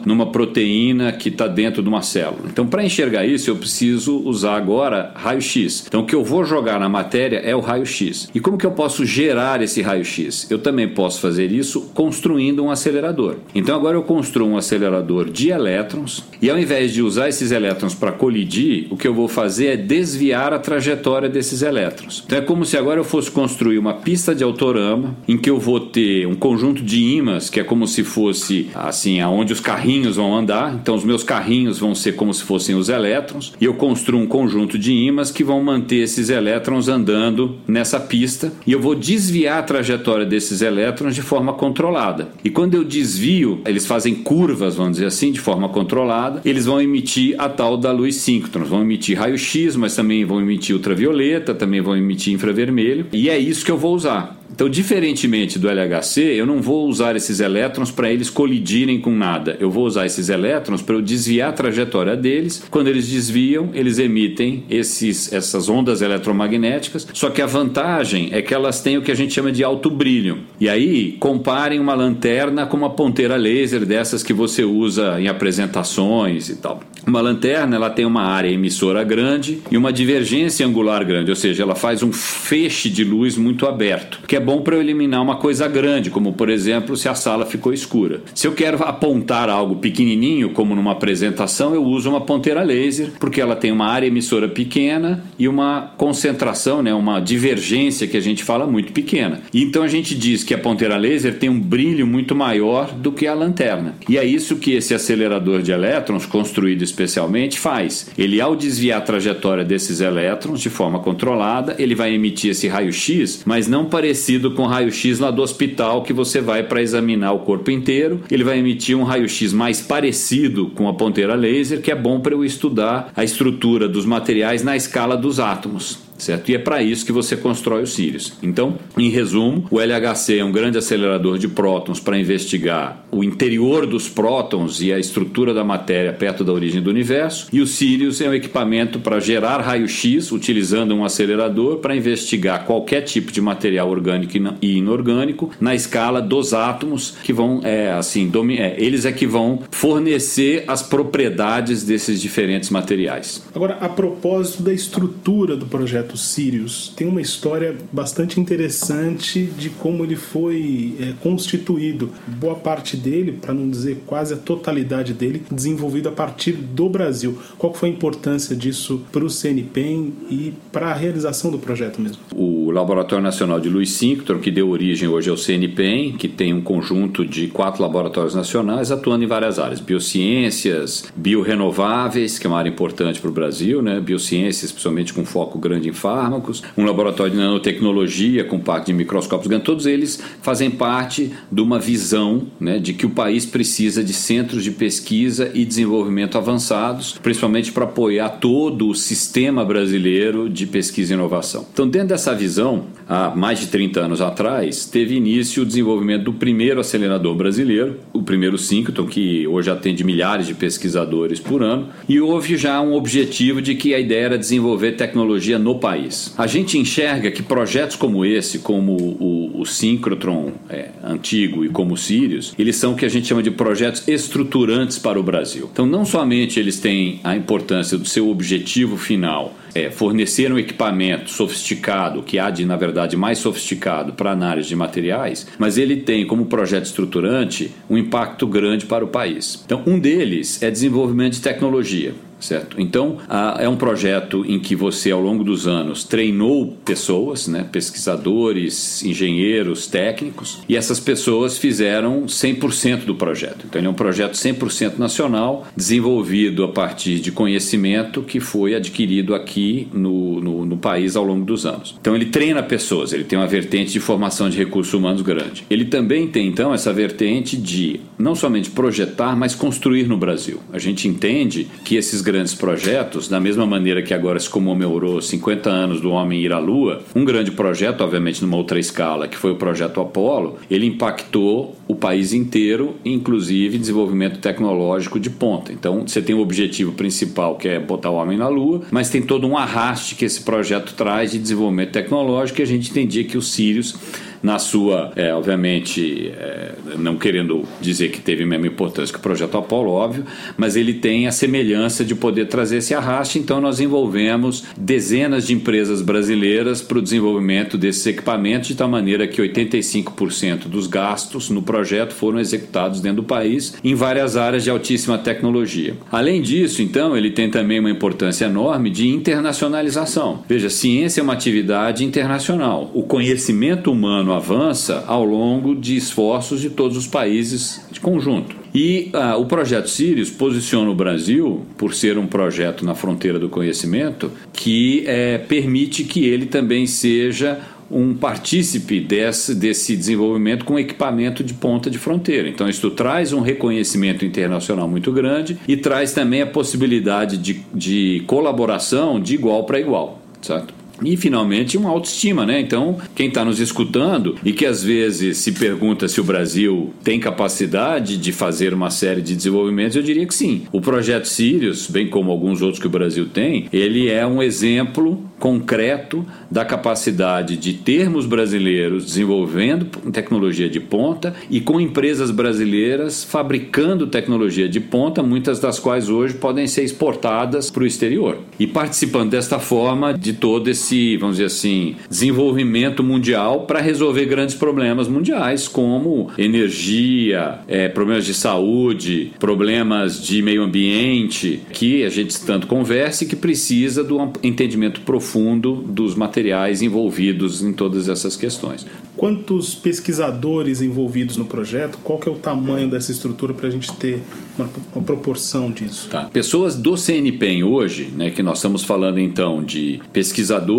numa 0.04 0.26
proteína 0.26 1.12
que 1.12 1.28
está 1.28 1.46
dentro 1.46 1.82
de 1.82 1.88
uma 1.88 2.02
célula. 2.02 2.48
Então 2.50 2.66
para 2.66 2.84
enxergar 2.84 3.24
isso 3.24 3.50
eu 3.50 3.56
preciso 3.56 4.18
usar 4.24 4.56
agora 4.56 5.12
raio-x. 5.14 5.84
Então 5.86 6.02
o 6.02 6.06
que 6.06 6.14
eu 6.14 6.24
vou 6.24 6.44
jogar 6.44 6.78
na 6.78 6.88
matéria 6.88 7.38
é 7.38 7.54
o 7.54 7.60
raio-x. 7.60 8.28
E 8.34 8.40
como 8.40 8.58
que 8.58 8.66
eu 8.66 8.72
posso 8.72 9.04
gerar 9.04 9.62
esse 9.62 9.82
raio-x? 9.82 10.50
Eu 10.50 10.58
também 10.58 10.88
posso 10.88 11.20
fazer 11.20 11.50
isso 11.52 11.90
construindo 11.94 12.64
um 12.64 12.70
acelerador. 12.70 13.36
Então 13.54 13.74
agora 13.74 13.96
eu 13.96 14.02
construo 14.02 14.48
um 14.48 14.56
acelerador 14.56 15.30
de 15.30 15.50
elétrons 15.50 16.24
e 16.40 16.50
ao 16.50 16.58
invés 16.58 16.92
de 16.92 17.02
usar 17.02 17.28
esses 17.28 17.50
elétrons 17.50 17.94
para 17.94 18.12
colidir, 18.12 18.86
o 18.90 18.96
que 18.96 19.06
eu 19.06 19.14
vou 19.14 19.28
fazer 19.28 19.66
é 19.66 19.76
desviar 19.76 20.52
a 20.52 20.58
trajetória 20.58 21.28
desses 21.28 21.62
elétrons. 21.62 22.22
Então 22.26 22.38
é 22.38 22.42
como 22.42 22.64
se 22.64 22.76
agora 22.76 23.00
eu 23.00 23.04
fosse 23.04 23.30
construir 23.30 23.78
uma 23.78 23.94
pista 23.94 24.34
de 24.34 24.42
autorama 24.42 25.16
em 25.28 25.36
que 25.36 25.50
eu 25.50 25.58
vou 25.58 25.80
ter 25.80 26.26
um 26.26 26.34
conjunto 26.34 26.82
de 26.82 27.02
ímãs 27.02 27.50
que 27.50 27.60
é 27.60 27.64
como 27.64 27.86
se 27.86 28.02
fosse 28.02 28.70
assim 28.74 29.19
aonde 29.22 29.52
os 29.52 29.60
carrinhos 29.60 30.16
vão 30.16 30.34
andar. 30.34 30.74
Então 30.74 30.94
os 30.94 31.04
meus 31.04 31.22
carrinhos 31.22 31.78
vão 31.78 31.94
ser 31.94 32.12
como 32.12 32.32
se 32.32 32.42
fossem 32.42 32.74
os 32.74 32.88
elétrons 32.88 33.52
e 33.60 33.64
eu 33.64 33.74
construo 33.74 34.20
um 34.20 34.26
conjunto 34.26 34.78
de 34.78 34.92
ímãs 34.92 35.30
que 35.30 35.44
vão 35.44 35.62
manter 35.62 35.96
esses 35.96 36.30
elétrons 36.30 36.88
andando 36.88 37.56
nessa 37.66 37.98
pista 37.98 38.52
e 38.66 38.72
eu 38.72 38.80
vou 38.80 38.94
desviar 38.94 39.58
a 39.58 39.62
trajetória 39.62 40.26
desses 40.26 40.62
elétrons 40.62 41.14
de 41.14 41.22
forma 41.22 41.52
controlada. 41.52 42.28
E 42.44 42.50
quando 42.50 42.74
eu 42.74 42.84
desvio, 42.84 43.60
eles 43.66 43.86
fazem 43.86 44.14
curvas, 44.14 44.76
vamos 44.76 44.92
dizer 44.92 45.06
assim, 45.06 45.32
de 45.32 45.40
forma 45.40 45.68
controlada, 45.68 46.40
eles 46.44 46.66
vão 46.66 46.80
emitir 46.80 47.34
a 47.38 47.48
tal 47.48 47.76
da 47.76 47.92
luz 47.92 48.16
síncrona, 48.16 48.64
vão 48.64 48.82
emitir 48.82 49.18
raio-x, 49.18 49.76
mas 49.76 49.94
também 49.94 50.24
vão 50.24 50.40
emitir 50.40 50.74
ultravioleta, 50.74 51.54
também 51.54 51.80
vão 51.80 51.96
emitir 51.96 52.32
infravermelho, 52.32 53.06
e 53.12 53.28
é 53.28 53.38
isso 53.38 53.64
que 53.64 53.70
eu 53.70 53.78
vou 53.78 53.94
usar. 53.94 54.39
Então, 54.52 54.68
diferentemente 54.68 55.58
do 55.58 55.68
LHC, 55.68 56.20
eu 56.20 56.46
não 56.46 56.60
vou 56.60 56.88
usar 56.88 57.16
esses 57.16 57.40
elétrons 57.40 57.90
para 57.90 58.10
eles 58.10 58.28
colidirem 58.28 59.00
com 59.00 59.10
nada. 59.10 59.56
Eu 59.60 59.70
vou 59.70 59.84
usar 59.86 60.06
esses 60.06 60.28
elétrons 60.28 60.82
para 60.82 60.94
eu 60.94 61.02
desviar 61.02 61.50
a 61.50 61.52
trajetória 61.52 62.16
deles. 62.16 62.62
Quando 62.70 62.88
eles 62.88 63.08
desviam, 63.08 63.70
eles 63.72 63.98
emitem 63.98 64.64
esses, 64.68 65.32
essas 65.32 65.68
ondas 65.68 66.02
eletromagnéticas. 66.02 67.06
Só 67.12 67.30
que 67.30 67.40
a 67.40 67.46
vantagem 67.46 68.28
é 68.32 68.42
que 68.42 68.52
elas 68.52 68.80
têm 68.80 68.98
o 68.98 69.02
que 69.02 69.10
a 69.10 69.14
gente 69.14 69.32
chama 69.32 69.52
de 69.52 69.62
alto 69.64 69.88
brilho. 69.90 70.38
E 70.58 70.68
aí, 70.68 71.12
comparem 71.20 71.78
uma 71.78 71.94
lanterna 71.94 72.66
com 72.66 72.76
uma 72.76 72.90
ponteira 72.90 73.36
laser 73.36 73.86
dessas 73.86 74.22
que 74.22 74.32
você 74.32 74.64
usa 74.64 75.20
em 75.20 75.28
apresentações 75.28 76.48
e 76.48 76.56
tal. 76.56 76.80
Uma 77.06 77.20
lanterna 77.20 77.76
ela 77.76 77.90
tem 77.90 78.04
uma 78.04 78.22
área 78.22 78.48
emissora 78.48 79.02
grande 79.02 79.62
e 79.70 79.76
uma 79.76 79.92
divergência 79.92 80.66
angular 80.66 81.04
grande, 81.04 81.30
ou 81.30 81.36
seja, 81.36 81.62
ela 81.62 81.74
faz 81.74 82.02
um 82.02 82.12
feixe 82.12 82.90
de 82.90 83.04
luz 83.04 83.36
muito 83.36 83.66
aberto, 83.66 84.20
que 84.26 84.36
é 84.36 84.39
bom 84.40 84.62
para 84.62 84.76
eu 84.76 84.80
eliminar 84.80 85.22
uma 85.22 85.36
coisa 85.36 85.68
grande, 85.68 86.10
como 86.10 86.32
por 86.32 86.48
exemplo 86.48 86.96
se 86.96 87.08
a 87.08 87.14
sala 87.14 87.46
ficou 87.46 87.72
escura. 87.72 88.22
Se 88.34 88.46
eu 88.46 88.52
quero 88.52 88.82
apontar 88.82 89.48
algo 89.48 89.76
pequenininho, 89.76 90.50
como 90.50 90.74
numa 90.74 90.92
apresentação, 90.92 91.74
eu 91.74 91.84
uso 91.84 92.10
uma 92.10 92.20
ponteira 92.20 92.62
laser, 92.62 93.10
porque 93.20 93.40
ela 93.40 93.54
tem 93.54 93.70
uma 93.70 93.86
área 93.86 94.06
emissora 94.06 94.48
pequena 94.48 95.22
e 95.38 95.46
uma 95.46 95.92
concentração, 95.96 96.82
né, 96.82 96.92
uma 96.94 97.20
divergência 97.20 98.06
que 98.06 98.16
a 98.16 98.20
gente 98.20 98.42
fala 98.42 98.66
muito 98.66 98.92
pequena. 98.92 99.42
E 99.52 99.62
então 99.62 99.82
a 99.82 99.88
gente 99.88 100.14
diz 100.14 100.42
que 100.42 100.54
a 100.54 100.58
ponteira 100.58 100.96
laser 100.96 101.38
tem 101.38 101.48
um 101.48 101.60
brilho 101.60 102.06
muito 102.06 102.34
maior 102.34 102.92
do 102.92 103.12
que 103.12 103.26
a 103.26 103.34
lanterna. 103.34 103.94
E 104.08 104.16
é 104.16 104.24
isso 104.24 104.56
que 104.56 104.72
esse 104.72 104.94
acelerador 104.94 105.62
de 105.62 105.72
elétrons 105.72 106.26
construído 106.26 106.82
especialmente 106.82 107.58
faz. 107.58 108.10
Ele 108.16 108.40
ao 108.40 108.56
desviar 108.56 108.98
a 108.98 109.02
trajetória 109.02 109.64
desses 109.64 110.00
elétrons 110.00 110.60
de 110.60 110.70
forma 110.70 110.98
controlada, 110.98 111.74
ele 111.78 111.94
vai 111.94 112.14
emitir 112.14 112.50
esse 112.50 112.68
raio-x, 112.68 113.42
mas 113.44 113.68
não 113.68 113.84
parecido 114.30 114.52
com 114.52 114.64
raio-x 114.64 115.18
lá 115.18 115.30
do 115.30 115.42
hospital 115.42 116.02
que 116.02 116.12
você 116.12 116.40
vai 116.40 116.62
para 116.62 116.80
examinar 116.80 117.32
o 117.32 117.40
corpo 117.40 117.70
inteiro. 117.70 118.20
Ele 118.30 118.44
vai 118.44 118.58
emitir 118.58 118.96
um 118.96 119.02
raio-x 119.02 119.52
mais 119.52 119.80
parecido 119.80 120.68
com 120.68 120.88
a 120.88 120.94
ponteira 120.94 121.34
laser, 121.34 121.80
que 121.80 121.90
é 121.90 121.96
bom 121.96 122.20
para 122.20 122.34
eu 122.34 122.44
estudar 122.44 123.12
a 123.16 123.24
estrutura 123.24 123.88
dos 123.88 124.04
materiais 124.04 124.62
na 124.62 124.76
escala 124.76 125.16
dos 125.16 125.40
átomos 125.40 126.09
certo? 126.20 126.50
E 126.50 126.54
é 126.54 126.58
para 126.58 126.82
isso 126.82 127.04
que 127.04 127.12
você 127.12 127.36
constrói 127.36 127.82
os 127.82 127.92
Sirius. 127.92 128.32
Então, 128.42 128.76
em 128.96 129.08
resumo, 129.08 129.66
o 129.70 129.80
LHC 129.80 130.38
é 130.38 130.44
um 130.44 130.52
grande 130.52 130.78
acelerador 130.78 131.38
de 131.38 131.48
prótons 131.48 132.00
para 132.00 132.18
investigar 132.18 133.04
o 133.10 133.24
interior 133.24 133.86
dos 133.86 134.08
prótons 134.08 134.80
e 134.80 134.92
a 134.92 134.98
estrutura 134.98 135.52
da 135.52 135.64
matéria 135.64 136.12
perto 136.12 136.44
da 136.44 136.52
origem 136.52 136.82
do 136.82 136.90
universo, 136.90 137.48
e 137.52 137.60
o 137.60 137.66
Sirius 137.66 138.20
é 138.20 138.28
um 138.28 138.34
equipamento 138.34 139.00
para 139.00 139.18
gerar 139.20 139.58
raio-x 139.58 140.30
utilizando 140.32 140.94
um 140.94 141.04
acelerador 141.04 141.78
para 141.78 141.96
investigar 141.96 142.64
qualquer 142.64 143.02
tipo 143.02 143.32
de 143.32 143.40
material 143.40 143.90
orgânico 143.90 144.32
e 144.60 144.76
inorgânico 144.76 145.50
na 145.60 145.74
escala 145.74 146.20
dos 146.20 146.54
átomos 146.54 147.16
que 147.22 147.32
vão, 147.32 147.60
é, 147.64 147.90
assim, 147.92 148.30
é, 148.58 148.76
eles 148.78 149.04
é 149.04 149.12
que 149.12 149.26
vão 149.26 149.60
fornecer 149.70 150.64
as 150.66 150.82
propriedades 150.82 151.84
desses 151.84 152.20
diferentes 152.20 152.70
materiais. 152.70 153.44
Agora, 153.54 153.74
a 153.80 153.88
propósito 153.88 154.62
da 154.62 154.72
estrutura 154.72 155.56
do 155.56 155.66
projeto 155.66 156.09
projeto 156.10 156.16
Sirius 156.16 156.92
tem 156.96 157.06
uma 157.06 157.20
história 157.20 157.76
bastante 157.92 158.40
interessante 158.40 159.44
de 159.44 159.70
como 159.70 160.04
ele 160.04 160.16
foi 160.16 160.96
é, 161.00 161.12
constituído. 161.22 162.10
Boa 162.26 162.54
parte 162.54 162.96
dele, 162.96 163.32
para 163.32 163.54
não 163.54 163.68
dizer 163.68 164.02
quase 164.06 164.34
a 164.34 164.36
totalidade 164.36 165.12
dele, 165.12 165.42
desenvolvido 165.50 166.08
a 166.08 166.12
partir 166.12 166.52
do 166.52 166.88
Brasil. 166.88 167.38
Qual 167.58 167.72
foi 167.74 167.88
a 167.88 167.92
importância 167.92 168.56
disso 168.56 169.02
para 169.12 169.24
o 169.24 169.30
CNPEM 169.30 170.12
e 170.30 170.54
para 170.72 170.90
a 170.90 170.94
realização 170.94 171.50
do 171.50 171.58
projeto 171.58 172.00
mesmo? 172.00 172.22
O 172.34 172.59
Laboratório 172.70 173.22
Nacional 173.22 173.60
de 173.60 173.68
Louis 173.68 173.90
Synchrotron, 173.90 174.38
que 174.38 174.50
deu 174.50 174.68
origem 174.70 175.08
hoje 175.08 175.30
ao 175.30 175.36
CNPEM, 175.36 176.12
que 176.12 176.28
tem 176.28 176.52
um 176.52 176.60
conjunto 176.60 177.24
de 177.24 177.48
quatro 177.48 177.82
laboratórios 177.82 178.34
nacionais 178.34 178.90
atuando 178.90 179.24
em 179.24 179.26
várias 179.26 179.58
áreas: 179.58 179.80
biociências, 179.80 181.04
biorenováveis, 181.16 182.38
que 182.38 182.46
é 182.46 182.50
uma 182.50 182.58
área 182.58 182.70
importante 182.70 183.20
para 183.20 183.30
o 183.30 183.32
Brasil, 183.32 183.82
né? 183.82 184.00
biociências, 184.00 184.70
principalmente 184.70 185.12
com 185.12 185.24
foco 185.24 185.58
grande 185.58 185.88
em 185.88 185.92
fármacos, 185.92 186.62
um 186.76 186.84
laboratório 186.84 187.32
de 187.32 187.38
nanotecnologia 187.38 188.44
com 188.44 188.58
parte 188.58 188.86
de 188.86 188.92
microscópios 188.92 189.48
grandes, 189.48 189.66
todos 189.66 189.86
eles 189.86 190.22
fazem 190.42 190.70
parte 190.70 191.32
de 191.50 191.60
uma 191.60 191.78
visão 191.78 192.46
né, 192.58 192.78
de 192.78 192.92
que 192.92 193.06
o 193.06 193.10
país 193.10 193.46
precisa 193.46 194.02
de 194.02 194.12
centros 194.12 194.62
de 194.64 194.70
pesquisa 194.70 195.50
e 195.54 195.64
desenvolvimento 195.64 196.36
avançados, 196.36 197.18
principalmente 197.22 197.72
para 197.72 197.84
apoiar 197.84 198.28
todo 198.40 198.88
o 198.88 198.94
sistema 198.94 199.64
brasileiro 199.64 200.48
de 200.48 200.66
pesquisa 200.66 201.12
e 201.12 201.16
inovação. 201.16 201.66
Então, 201.72 201.88
dentro 201.88 202.08
dessa 202.08 202.34
visão, 202.34 202.59
visão 202.60 202.84
há 203.10 203.34
mais 203.34 203.58
de 203.58 203.66
30 203.66 204.00
anos 204.00 204.20
atrás, 204.20 204.86
teve 204.86 205.16
início 205.16 205.64
o 205.64 205.66
desenvolvimento 205.66 206.22
do 206.22 206.32
primeiro 206.32 206.78
acelerador 206.78 207.34
brasileiro, 207.34 207.98
o 208.12 208.22
primeiro 208.22 208.56
Synchrotron, 208.56 209.06
que 209.06 209.48
hoje 209.48 209.68
atende 209.68 210.04
milhares 210.04 210.46
de 210.46 210.54
pesquisadores 210.54 211.40
por 211.40 211.60
ano, 211.60 211.88
e 212.08 212.20
houve 212.20 212.56
já 212.56 212.80
um 212.80 212.94
objetivo 212.94 213.60
de 213.60 213.74
que 213.74 213.92
a 213.92 213.98
ideia 213.98 214.26
era 214.26 214.38
desenvolver 214.38 214.92
tecnologia 214.92 215.58
no 215.58 215.80
país. 215.80 216.32
A 216.38 216.46
gente 216.46 216.78
enxerga 216.78 217.32
que 217.32 217.42
projetos 217.42 217.96
como 217.96 218.24
esse, 218.24 218.60
como 218.60 218.92
o, 218.92 219.60
o 219.60 219.66
Synchrotron 219.66 220.52
é, 220.68 220.90
antigo 221.02 221.64
e 221.64 221.68
como 221.68 221.94
o 221.94 221.96
Sirius, 221.96 222.54
eles 222.56 222.76
são 222.76 222.92
o 222.92 222.96
que 222.96 223.04
a 223.04 223.08
gente 223.08 223.26
chama 223.26 223.42
de 223.42 223.50
projetos 223.50 224.06
estruturantes 224.06 224.98
para 224.98 225.18
o 225.18 225.22
Brasil. 225.22 225.68
Então, 225.72 225.84
não 225.84 226.04
somente 226.04 226.60
eles 226.60 226.78
têm 226.78 227.18
a 227.24 227.34
importância 227.34 227.98
do 227.98 228.04
seu 228.04 228.30
objetivo 228.30 228.96
final, 228.96 229.56
é, 229.74 229.90
fornecer 229.90 230.52
um 230.52 230.58
equipamento 230.58 231.30
sofisticado, 231.30 232.22
que 232.22 232.38
há 232.38 232.50
de, 232.50 232.64
na 232.64 232.76
verdade, 232.76 232.99
mais 233.16 233.38
sofisticado 233.38 234.12
para 234.12 234.30
análise 234.30 234.68
de 234.68 234.76
materiais, 234.76 235.46
mas 235.58 235.78
ele 235.78 235.96
tem 235.96 236.26
como 236.26 236.46
projeto 236.46 236.84
estruturante 236.84 237.70
um 237.88 237.96
impacto 237.96 238.46
grande 238.46 238.86
para 238.86 239.04
o 239.04 239.08
país. 239.08 239.62
Então, 239.64 239.82
um 239.86 239.98
deles 239.98 240.62
é 240.62 240.70
desenvolvimento 240.70 241.34
de 241.34 241.40
tecnologia. 241.40 242.14
Certo? 242.40 242.80
Então, 242.80 243.18
é 243.58 243.68
um 243.68 243.76
projeto 243.76 244.44
em 244.46 244.58
que 244.58 244.74
você, 244.74 245.10
ao 245.10 245.20
longo 245.20 245.44
dos 245.44 245.66
anos, 245.66 246.04
treinou 246.04 246.76
pessoas, 246.84 247.46
né, 247.46 247.66
pesquisadores, 247.70 249.04
engenheiros, 249.04 249.86
técnicos, 249.86 250.60
e 250.68 250.76
essas 250.76 250.98
pessoas 250.98 251.58
fizeram 251.58 252.24
100% 252.26 253.04
do 253.04 253.14
projeto. 253.14 253.66
Então, 253.68 253.80
ele 253.80 253.86
é 253.86 253.90
um 253.90 253.94
projeto 253.94 254.34
100% 254.34 254.98
nacional, 254.98 255.66
desenvolvido 255.76 256.64
a 256.64 256.68
partir 256.68 257.20
de 257.20 257.30
conhecimento 257.32 258.22
que 258.22 258.40
foi 258.40 258.74
adquirido 258.74 259.34
aqui 259.34 259.88
no, 259.92 260.40
no, 260.40 260.64
no 260.64 260.76
país 260.76 261.16
ao 261.16 261.24
longo 261.24 261.44
dos 261.44 261.66
anos. 261.66 261.96
Então, 262.00 262.14
ele 262.14 262.26
treina 262.26 262.62
pessoas, 262.62 263.12
ele 263.12 263.24
tem 263.24 263.38
uma 263.38 263.46
vertente 263.46 263.92
de 263.92 264.00
formação 264.00 264.48
de 264.48 264.56
recursos 264.56 264.92
humanos 264.94 265.22
grande. 265.22 265.64
Ele 265.68 265.84
também 265.84 266.28
tem, 266.28 266.46
então, 266.46 266.72
essa 266.72 266.92
vertente 266.92 267.56
de 267.56 268.00
não 268.18 268.34
somente 268.34 268.70
projetar, 268.70 269.36
mas 269.36 269.54
construir 269.54 270.06
no 270.06 270.16
Brasil. 270.16 270.60
A 270.72 270.78
gente 270.78 271.08
entende 271.08 271.68
que 271.84 271.96
esses 271.96 272.20
grandes 272.30 272.54
projetos, 272.54 273.28
da 273.28 273.40
mesma 273.40 273.66
maneira 273.66 274.02
que 274.02 274.14
agora 274.14 274.38
se 274.38 274.48
comemorou 274.48 275.20
50 275.20 275.68
anos 275.68 276.00
do 276.00 276.10
homem 276.10 276.40
ir 276.40 276.52
à 276.52 276.58
Lua, 276.58 277.02
um 277.14 277.24
grande 277.24 277.50
projeto, 277.50 278.02
obviamente 278.02 278.40
numa 278.40 278.56
outra 278.56 278.78
escala, 278.78 279.26
que 279.26 279.36
foi 279.36 279.50
o 279.50 279.56
projeto 279.56 280.00
Apollo, 280.00 280.58
ele 280.70 280.86
impactou 280.86 281.76
o 281.88 281.94
país 281.96 282.32
inteiro, 282.32 282.94
inclusive 283.04 283.78
desenvolvimento 283.78 284.38
tecnológico 284.38 285.18
de 285.18 285.28
ponta. 285.28 285.72
Então, 285.72 286.06
você 286.06 286.22
tem 286.22 286.36
o 286.36 286.40
objetivo 286.40 286.92
principal, 286.92 287.56
que 287.56 287.66
é 287.66 287.80
botar 287.80 288.10
o 288.10 288.14
homem 288.14 288.38
na 288.38 288.46
Lua, 288.46 288.82
mas 288.92 289.10
tem 289.10 289.20
todo 289.20 289.48
um 289.48 289.58
arraste 289.58 290.14
que 290.14 290.24
esse 290.24 290.42
projeto 290.42 290.94
traz 290.94 291.32
de 291.32 291.38
desenvolvimento 291.38 291.90
tecnológico 291.90 292.60
e 292.60 292.62
a 292.62 292.66
gente 292.66 292.90
entendia 292.90 293.24
que 293.24 293.36
os 293.36 293.50
Sirius 293.50 293.96
na 294.42 294.58
sua, 294.58 295.12
é, 295.16 295.34
obviamente, 295.34 296.32
é, 296.36 296.72
não 296.98 297.16
querendo 297.16 297.64
dizer 297.80 298.10
que 298.10 298.20
teve 298.20 298.44
a 298.44 298.46
mesma 298.46 298.66
importância 298.66 299.12
que 299.12 299.18
o 299.18 299.22
projeto 299.22 299.58
Apolo, 299.58 299.90
óbvio, 299.90 300.24
mas 300.56 300.76
ele 300.76 300.94
tem 300.94 301.26
a 301.26 301.32
semelhança 301.32 302.04
de 302.04 302.14
poder 302.14 302.46
trazer 302.46 302.78
esse 302.78 302.94
arraste, 302.94 303.38
então 303.38 303.60
nós 303.60 303.80
envolvemos 303.80 304.64
dezenas 304.76 305.46
de 305.46 305.54
empresas 305.54 306.02
brasileiras 306.02 306.80
para 306.80 306.98
o 306.98 307.02
desenvolvimento 307.02 307.76
desses 307.76 308.06
equipamentos, 308.06 308.68
de 308.68 308.74
tal 308.74 308.88
maneira 308.88 309.26
que 309.26 309.42
85% 309.42 310.68
dos 310.68 310.86
gastos 310.86 311.50
no 311.50 311.62
projeto 311.62 312.14
foram 312.14 312.38
executados 312.38 313.00
dentro 313.00 313.22
do 313.22 313.24
país, 313.24 313.76
em 313.84 313.94
várias 313.94 314.36
áreas 314.36 314.64
de 314.64 314.70
altíssima 314.70 315.18
tecnologia. 315.18 315.94
Além 316.10 316.40
disso, 316.40 316.82
então, 316.82 317.16
ele 317.16 317.30
tem 317.30 317.50
também 317.50 317.78
uma 317.78 317.90
importância 317.90 318.46
enorme 318.46 318.90
de 318.90 319.08
internacionalização. 319.08 320.42
Veja, 320.48 320.70
ciência 320.70 321.20
é 321.20 321.22
uma 321.22 321.32
atividade 321.32 322.04
internacional. 322.04 322.90
O 322.94 323.02
conhecimento 323.02 323.92
humano 323.92 324.29
avança 324.32 325.04
ao 325.06 325.24
longo 325.24 325.74
de 325.74 325.96
esforços 325.96 326.60
de 326.60 326.70
todos 326.70 326.96
os 326.96 327.06
países 327.06 327.84
de 327.90 328.00
conjunto. 328.00 328.56
E 328.74 329.10
ah, 329.12 329.36
o 329.36 329.46
projeto 329.46 329.88
Sirius 329.88 330.30
posiciona 330.30 330.90
o 330.90 330.94
Brasil, 330.94 331.66
por 331.76 331.92
ser 331.92 332.18
um 332.18 332.26
projeto 332.26 332.84
na 332.84 332.94
fronteira 332.94 333.38
do 333.38 333.48
conhecimento, 333.48 334.30
que 334.52 335.04
é, 335.06 335.38
permite 335.38 336.04
que 336.04 336.24
ele 336.24 336.46
também 336.46 336.86
seja 336.86 337.60
um 337.90 338.14
partícipe 338.14 339.00
desse, 339.00 339.54
desse 339.54 339.96
desenvolvimento 339.96 340.64
com 340.64 340.78
equipamento 340.78 341.42
de 341.42 341.52
ponta 341.52 341.90
de 341.90 341.98
fronteira. 341.98 342.48
Então, 342.48 342.68
isso 342.68 342.88
traz 342.92 343.32
um 343.32 343.40
reconhecimento 343.40 344.24
internacional 344.24 344.88
muito 344.88 345.10
grande 345.10 345.58
e 345.66 345.76
traz 345.76 346.12
também 346.12 346.42
a 346.42 346.46
possibilidade 346.46 347.36
de, 347.36 347.60
de 347.74 348.22
colaboração 348.26 349.20
de 349.20 349.34
igual 349.34 349.64
para 349.64 349.80
igual, 349.80 350.22
certo? 350.40 350.79
E 351.02 351.16
finalmente 351.16 351.76
uma 351.76 351.90
autoestima, 351.90 352.44
né? 352.44 352.60
Então, 352.60 352.98
quem 353.14 353.28
está 353.28 353.44
nos 353.44 353.60
escutando 353.60 354.36
e 354.44 354.52
que 354.52 354.66
às 354.66 354.82
vezes 354.82 355.38
se 355.38 355.52
pergunta 355.52 356.08
se 356.08 356.20
o 356.20 356.24
Brasil 356.24 356.92
tem 357.02 357.18
capacidade 357.18 358.16
de 358.16 358.32
fazer 358.32 358.74
uma 358.74 358.90
série 358.90 359.22
de 359.22 359.34
desenvolvimentos, 359.34 359.96
eu 359.96 360.02
diria 360.02 360.26
que 360.26 360.34
sim. 360.34 360.62
O 360.72 360.80
projeto 360.80 361.26
Sirius, 361.26 361.86
bem 361.86 362.08
como 362.08 362.30
alguns 362.30 362.62
outros 362.62 362.80
que 362.80 362.86
o 362.86 362.90
Brasil 362.90 363.26
tem, 363.26 363.66
ele 363.72 364.08
é 364.08 364.26
um 364.26 364.42
exemplo 364.42 365.22
concreto 365.40 366.24
da 366.50 366.64
capacidade 366.64 367.56
de 367.56 367.72
termos 367.72 368.26
brasileiros 368.26 369.06
desenvolvendo 369.06 369.86
tecnologia 370.12 370.68
de 370.68 370.78
ponta 370.78 371.34
e 371.48 371.60
com 371.60 371.80
empresas 371.80 372.30
brasileiras 372.30 373.24
fabricando 373.24 374.06
tecnologia 374.06 374.68
de 374.68 374.78
ponta, 374.78 375.22
muitas 375.22 375.58
das 375.58 375.78
quais 375.78 376.10
hoje 376.10 376.34
podem 376.34 376.66
ser 376.66 376.84
exportadas 376.84 377.70
para 377.70 377.82
o 377.82 377.86
exterior. 377.86 378.38
E 378.58 378.66
participando 378.66 379.30
desta 379.30 379.58
forma 379.58 380.12
de 380.12 380.34
todo 380.34 380.68
esse, 380.68 380.89
vamos 381.18 381.36
dizer 381.36 381.46
assim, 381.46 381.96
desenvolvimento 382.08 383.02
mundial 383.02 383.66
para 383.66 383.80
resolver 383.80 384.26
grandes 384.26 384.54
problemas 384.54 385.08
mundiais, 385.08 385.68
como 385.68 386.30
energia, 386.36 387.58
é, 387.66 387.88
problemas 387.88 388.24
de 388.24 388.34
saúde, 388.34 389.32
problemas 389.38 390.22
de 390.22 390.42
meio 390.42 390.62
ambiente, 390.62 391.60
que 391.72 392.04
a 392.04 392.08
gente 392.08 392.38
tanto 392.44 392.66
conversa 392.66 393.24
e 393.24 393.26
que 393.26 393.36
precisa 393.36 394.02
do 394.04 394.18
entendimento 394.42 395.00
profundo 395.02 395.20
profundo 395.20 395.76
dos 395.86 396.14
materiais 396.14 396.82
envolvidos 396.82 397.62
em 397.62 397.72
todas 397.72 398.08
essas 398.08 398.36
questões. 398.36 398.86
Quantos 399.16 399.74
pesquisadores 399.74 400.80
envolvidos 400.80 401.36
no 401.36 401.44
projeto? 401.44 401.98
Qual 402.02 402.18
que 402.18 402.28
é 402.28 402.32
o 402.32 402.36
tamanho 402.36 402.88
dessa 402.88 403.12
estrutura 403.12 403.52
para 403.52 403.68
a 403.68 403.70
gente 403.70 403.92
ter 403.92 404.22
uma, 404.56 404.68
uma 404.94 405.04
proporção 405.04 405.70
disso? 405.70 406.08
Tá. 406.08 406.24
Pessoas 406.32 406.74
do 406.74 406.96
CNPEM 406.96 407.64
hoje, 407.64 408.10
né, 408.16 408.30
que 408.30 408.42
nós 408.42 408.58
estamos 408.58 408.82
falando 408.82 409.20
então 409.20 409.62
de 409.62 410.00
pesquisadores, 410.12 410.70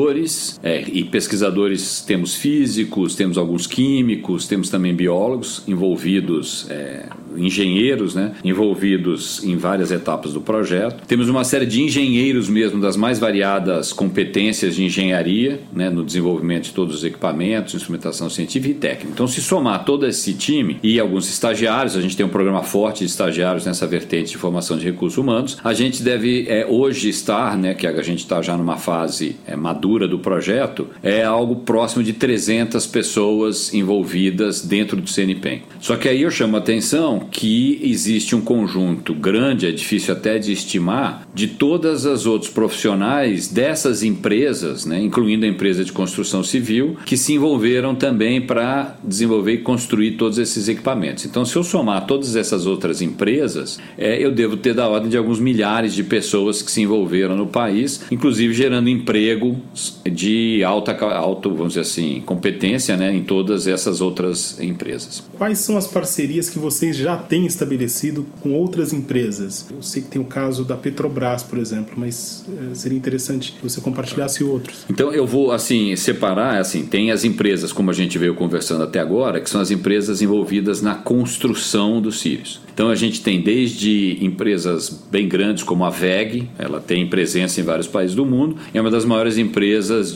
é, 0.63 0.83
e 0.87 1.03
pesquisadores 1.03 2.01
temos 2.01 2.35
físicos, 2.35 3.15
temos 3.15 3.37
alguns 3.37 3.67
químicos, 3.67 4.47
temos 4.47 4.69
também 4.69 4.93
biólogos 4.93 5.63
envolvidos 5.67 6.67
é, 6.69 7.05
engenheiros 7.35 8.15
né, 8.15 8.33
envolvidos 8.43 9.43
em 9.43 9.55
várias 9.57 9.91
etapas 9.91 10.33
do 10.33 10.41
projeto. 10.41 11.05
Temos 11.07 11.29
uma 11.29 11.43
série 11.43 11.65
de 11.65 11.81
engenheiros 11.81 12.49
mesmo 12.49 12.81
das 12.81 12.95
mais 12.95 13.19
variadas 13.19 13.93
competências 13.93 14.75
de 14.75 14.83
engenharia 14.83 15.61
né, 15.73 15.89
no 15.89 16.03
desenvolvimento 16.03 16.65
de 16.65 16.71
todos 16.71 16.95
os 16.95 17.03
equipamentos, 17.03 17.73
instrumentação 17.73 18.29
científica 18.29 18.71
e 18.71 18.73
técnica. 18.73 19.11
Então, 19.13 19.27
se 19.27 19.41
somar 19.41 19.85
todo 19.85 20.05
esse 20.05 20.33
time 20.33 20.77
e 20.83 20.99
alguns 20.99 21.29
estagiários, 21.29 21.95
a 21.95 22.01
gente 22.01 22.15
tem 22.15 22.25
um 22.25 22.29
programa 22.29 22.63
forte 22.63 22.99
de 22.99 23.05
estagiários 23.05 23.65
nessa 23.65 23.87
vertente 23.87 24.31
de 24.31 24.37
formação 24.37 24.77
de 24.77 24.85
recursos 24.85 25.17
humanos, 25.17 25.57
a 25.63 25.73
gente 25.73 26.03
deve 26.03 26.45
é, 26.47 26.65
hoje 26.67 27.09
estar, 27.09 27.57
né, 27.57 27.73
que 27.73 27.87
a 27.87 28.01
gente 28.01 28.19
está 28.19 28.41
já 28.41 28.57
numa 28.57 28.77
fase 28.77 29.35
é, 29.45 29.55
madura 29.55 29.90
do 29.99 30.19
projeto, 30.19 30.87
é 31.03 31.23
algo 31.23 31.57
próximo 31.57 32.03
de 32.03 32.13
300 32.13 32.87
pessoas 32.87 33.73
envolvidas 33.73 34.61
dentro 34.61 34.99
do 34.99 35.09
CNPEM. 35.09 35.63
Só 35.79 35.95
que 35.95 36.07
aí 36.07 36.21
eu 36.21 36.31
chamo 36.31 36.55
a 36.55 36.59
atenção 36.59 37.19
que 37.19 37.79
existe 37.83 38.35
um 38.35 38.41
conjunto 38.41 39.13
grande, 39.13 39.67
é 39.67 39.71
difícil 39.71 40.13
até 40.13 40.37
de 40.39 40.51
estimar, 40.51 41.27
de 41.33 41.47
todas 41.47 42.05
as 42.05 42.25
outros 42.25 42.51
profissionais 42.51 43.47
dessas 43.47 44.03
empresas, 44.03 44.85
né, 44.85 45.01
incluindo 45.01 45.45
a 45.45 45.49
empresa 45.49 45.83
de 45.83 45.91
construção 45.91 46.43
civil, 46.43 46.97
que 47.05 47.17
se 47.17 47.33
envolveram 47.33 47.95
também 47.95 48.41
para 48.41 48.97
desenvolver 49.03 49.53
e 49.53 49.57
construir 49.59 50.11
todos 50.11 50.37
esses 50.37 50.67
equipamentos. 50.67 51.25
Então, 51.25 51.45
se 51.45 51.55
eu 51.55 51.63
somar 51.63 52.05
todas 52.05 52.35
essas 52.35 52.65
outras 52.65 53.01
empresas, 53.01 53.79
é, 53.97 54.23
eu 54.23 54.31
devo 54.31 54.57
ter 54.57 54.73
da 54.73 54.87
ordem 54.87 55.09
de 55.09 55.17
alguns 55.17 55.39
milhares 55.39 55.93
de 55.93 56.03
pessoas 56.03 56.61
que 56.61 56.71
se 56.71 56.81
envolveram 56.81 57.35
no 57.35 57.47
país, 57.47 58.05
inclusive 58.11 58.53
gerando 58.53 58.89
emprego 58.89 59.59
de 60.03 60.63
alta, 60.63 60.93
alto, 61.05 61.49
vamos 61.49 61.73
dizer 61.73 61.81
assim, 61.81 62.21
competência 62.25 62.97
né, 62.97 63.13
em 63.13 63.23
todas 63.23 63.67
essas 63.67 64.01
outras 64.01 64.59
empresas. 64.59 65.23
Quais 65.37 65.59
são 65.59 65.77
as 65.77 65.87
parcerias 65.87 66.49
que 66.49 66.59
vocês 66.59 66.97
já 66.97 67.15
tem 67.15 67.45
estabelecido 67.45 68.25
com 68.41 68.53
outras 68.53 68.91
empresas. 68.91 69.65
Eu 69.71 69.81
sei 69.81 70.01
que 70.01 70.09
tem 70.09 70.21
o 70.21 70.25
caso 70.25 70.65
da 70.65 70.75
Petrobras, 70.75 71.43
por 71.43 71.57
exemplo, 71.57 71.93
mas 71.95 72.45
é, 72.71 72.75
seria 72.75 72.97
interessante 72.97 73.53
que 73.53 73.63
você 73.63 73.79
compartilhasse 73.79 74.43
outros. 74.43 74.85
Então 74.89 75.11
eu 75.11 75.25
vou 75.25 75.51
assim 75.51 75.95
separar, 75.95 76.59
assim, 76.59 76.85
tem 76.85 77.11
as 77.11 77.23
empresas 77.23 77.71
como 77.71 77.89
a 77.89 77.93
gente 77.93 78.17
veio 78.17 78.35
conversando 78.35 78.83
até 78.83 78.99
agora, 78.99 79.39
que 79.39 79.49
são 79.49 79.61
as 79.61 79.71
empresas 79.71 80.21
envolvidas 80.21 80.81
na 80.81 80.95
construção 80.95 82.01
dos 82.01 82.19
Sirius. 82.19 82.59
Então 82.73 82.89
a 82.89 82.95
gente 82.95 83.21
tem 83.21 83.41
desde 83.41 84.17
empresas 84.23 84.89
bem 85.11 85.27
grandes 85.27 85.63
como 85.63 85.85
a 85.85 85.89
VEG, 85.89 86.49
ela 86.57 86.79
tem 86.79 87.07
presença 87.07 87.59
em 87.61 87.63
vários 87.63 87.87
países 87.87 88.15
do 88.15 88.25
mundo, 88.25 88.57
é 88.73 88.81
uma 88.81 88.89
das 88.89 89.05
maiores 89.05 89.37
empresas 89.37 89.60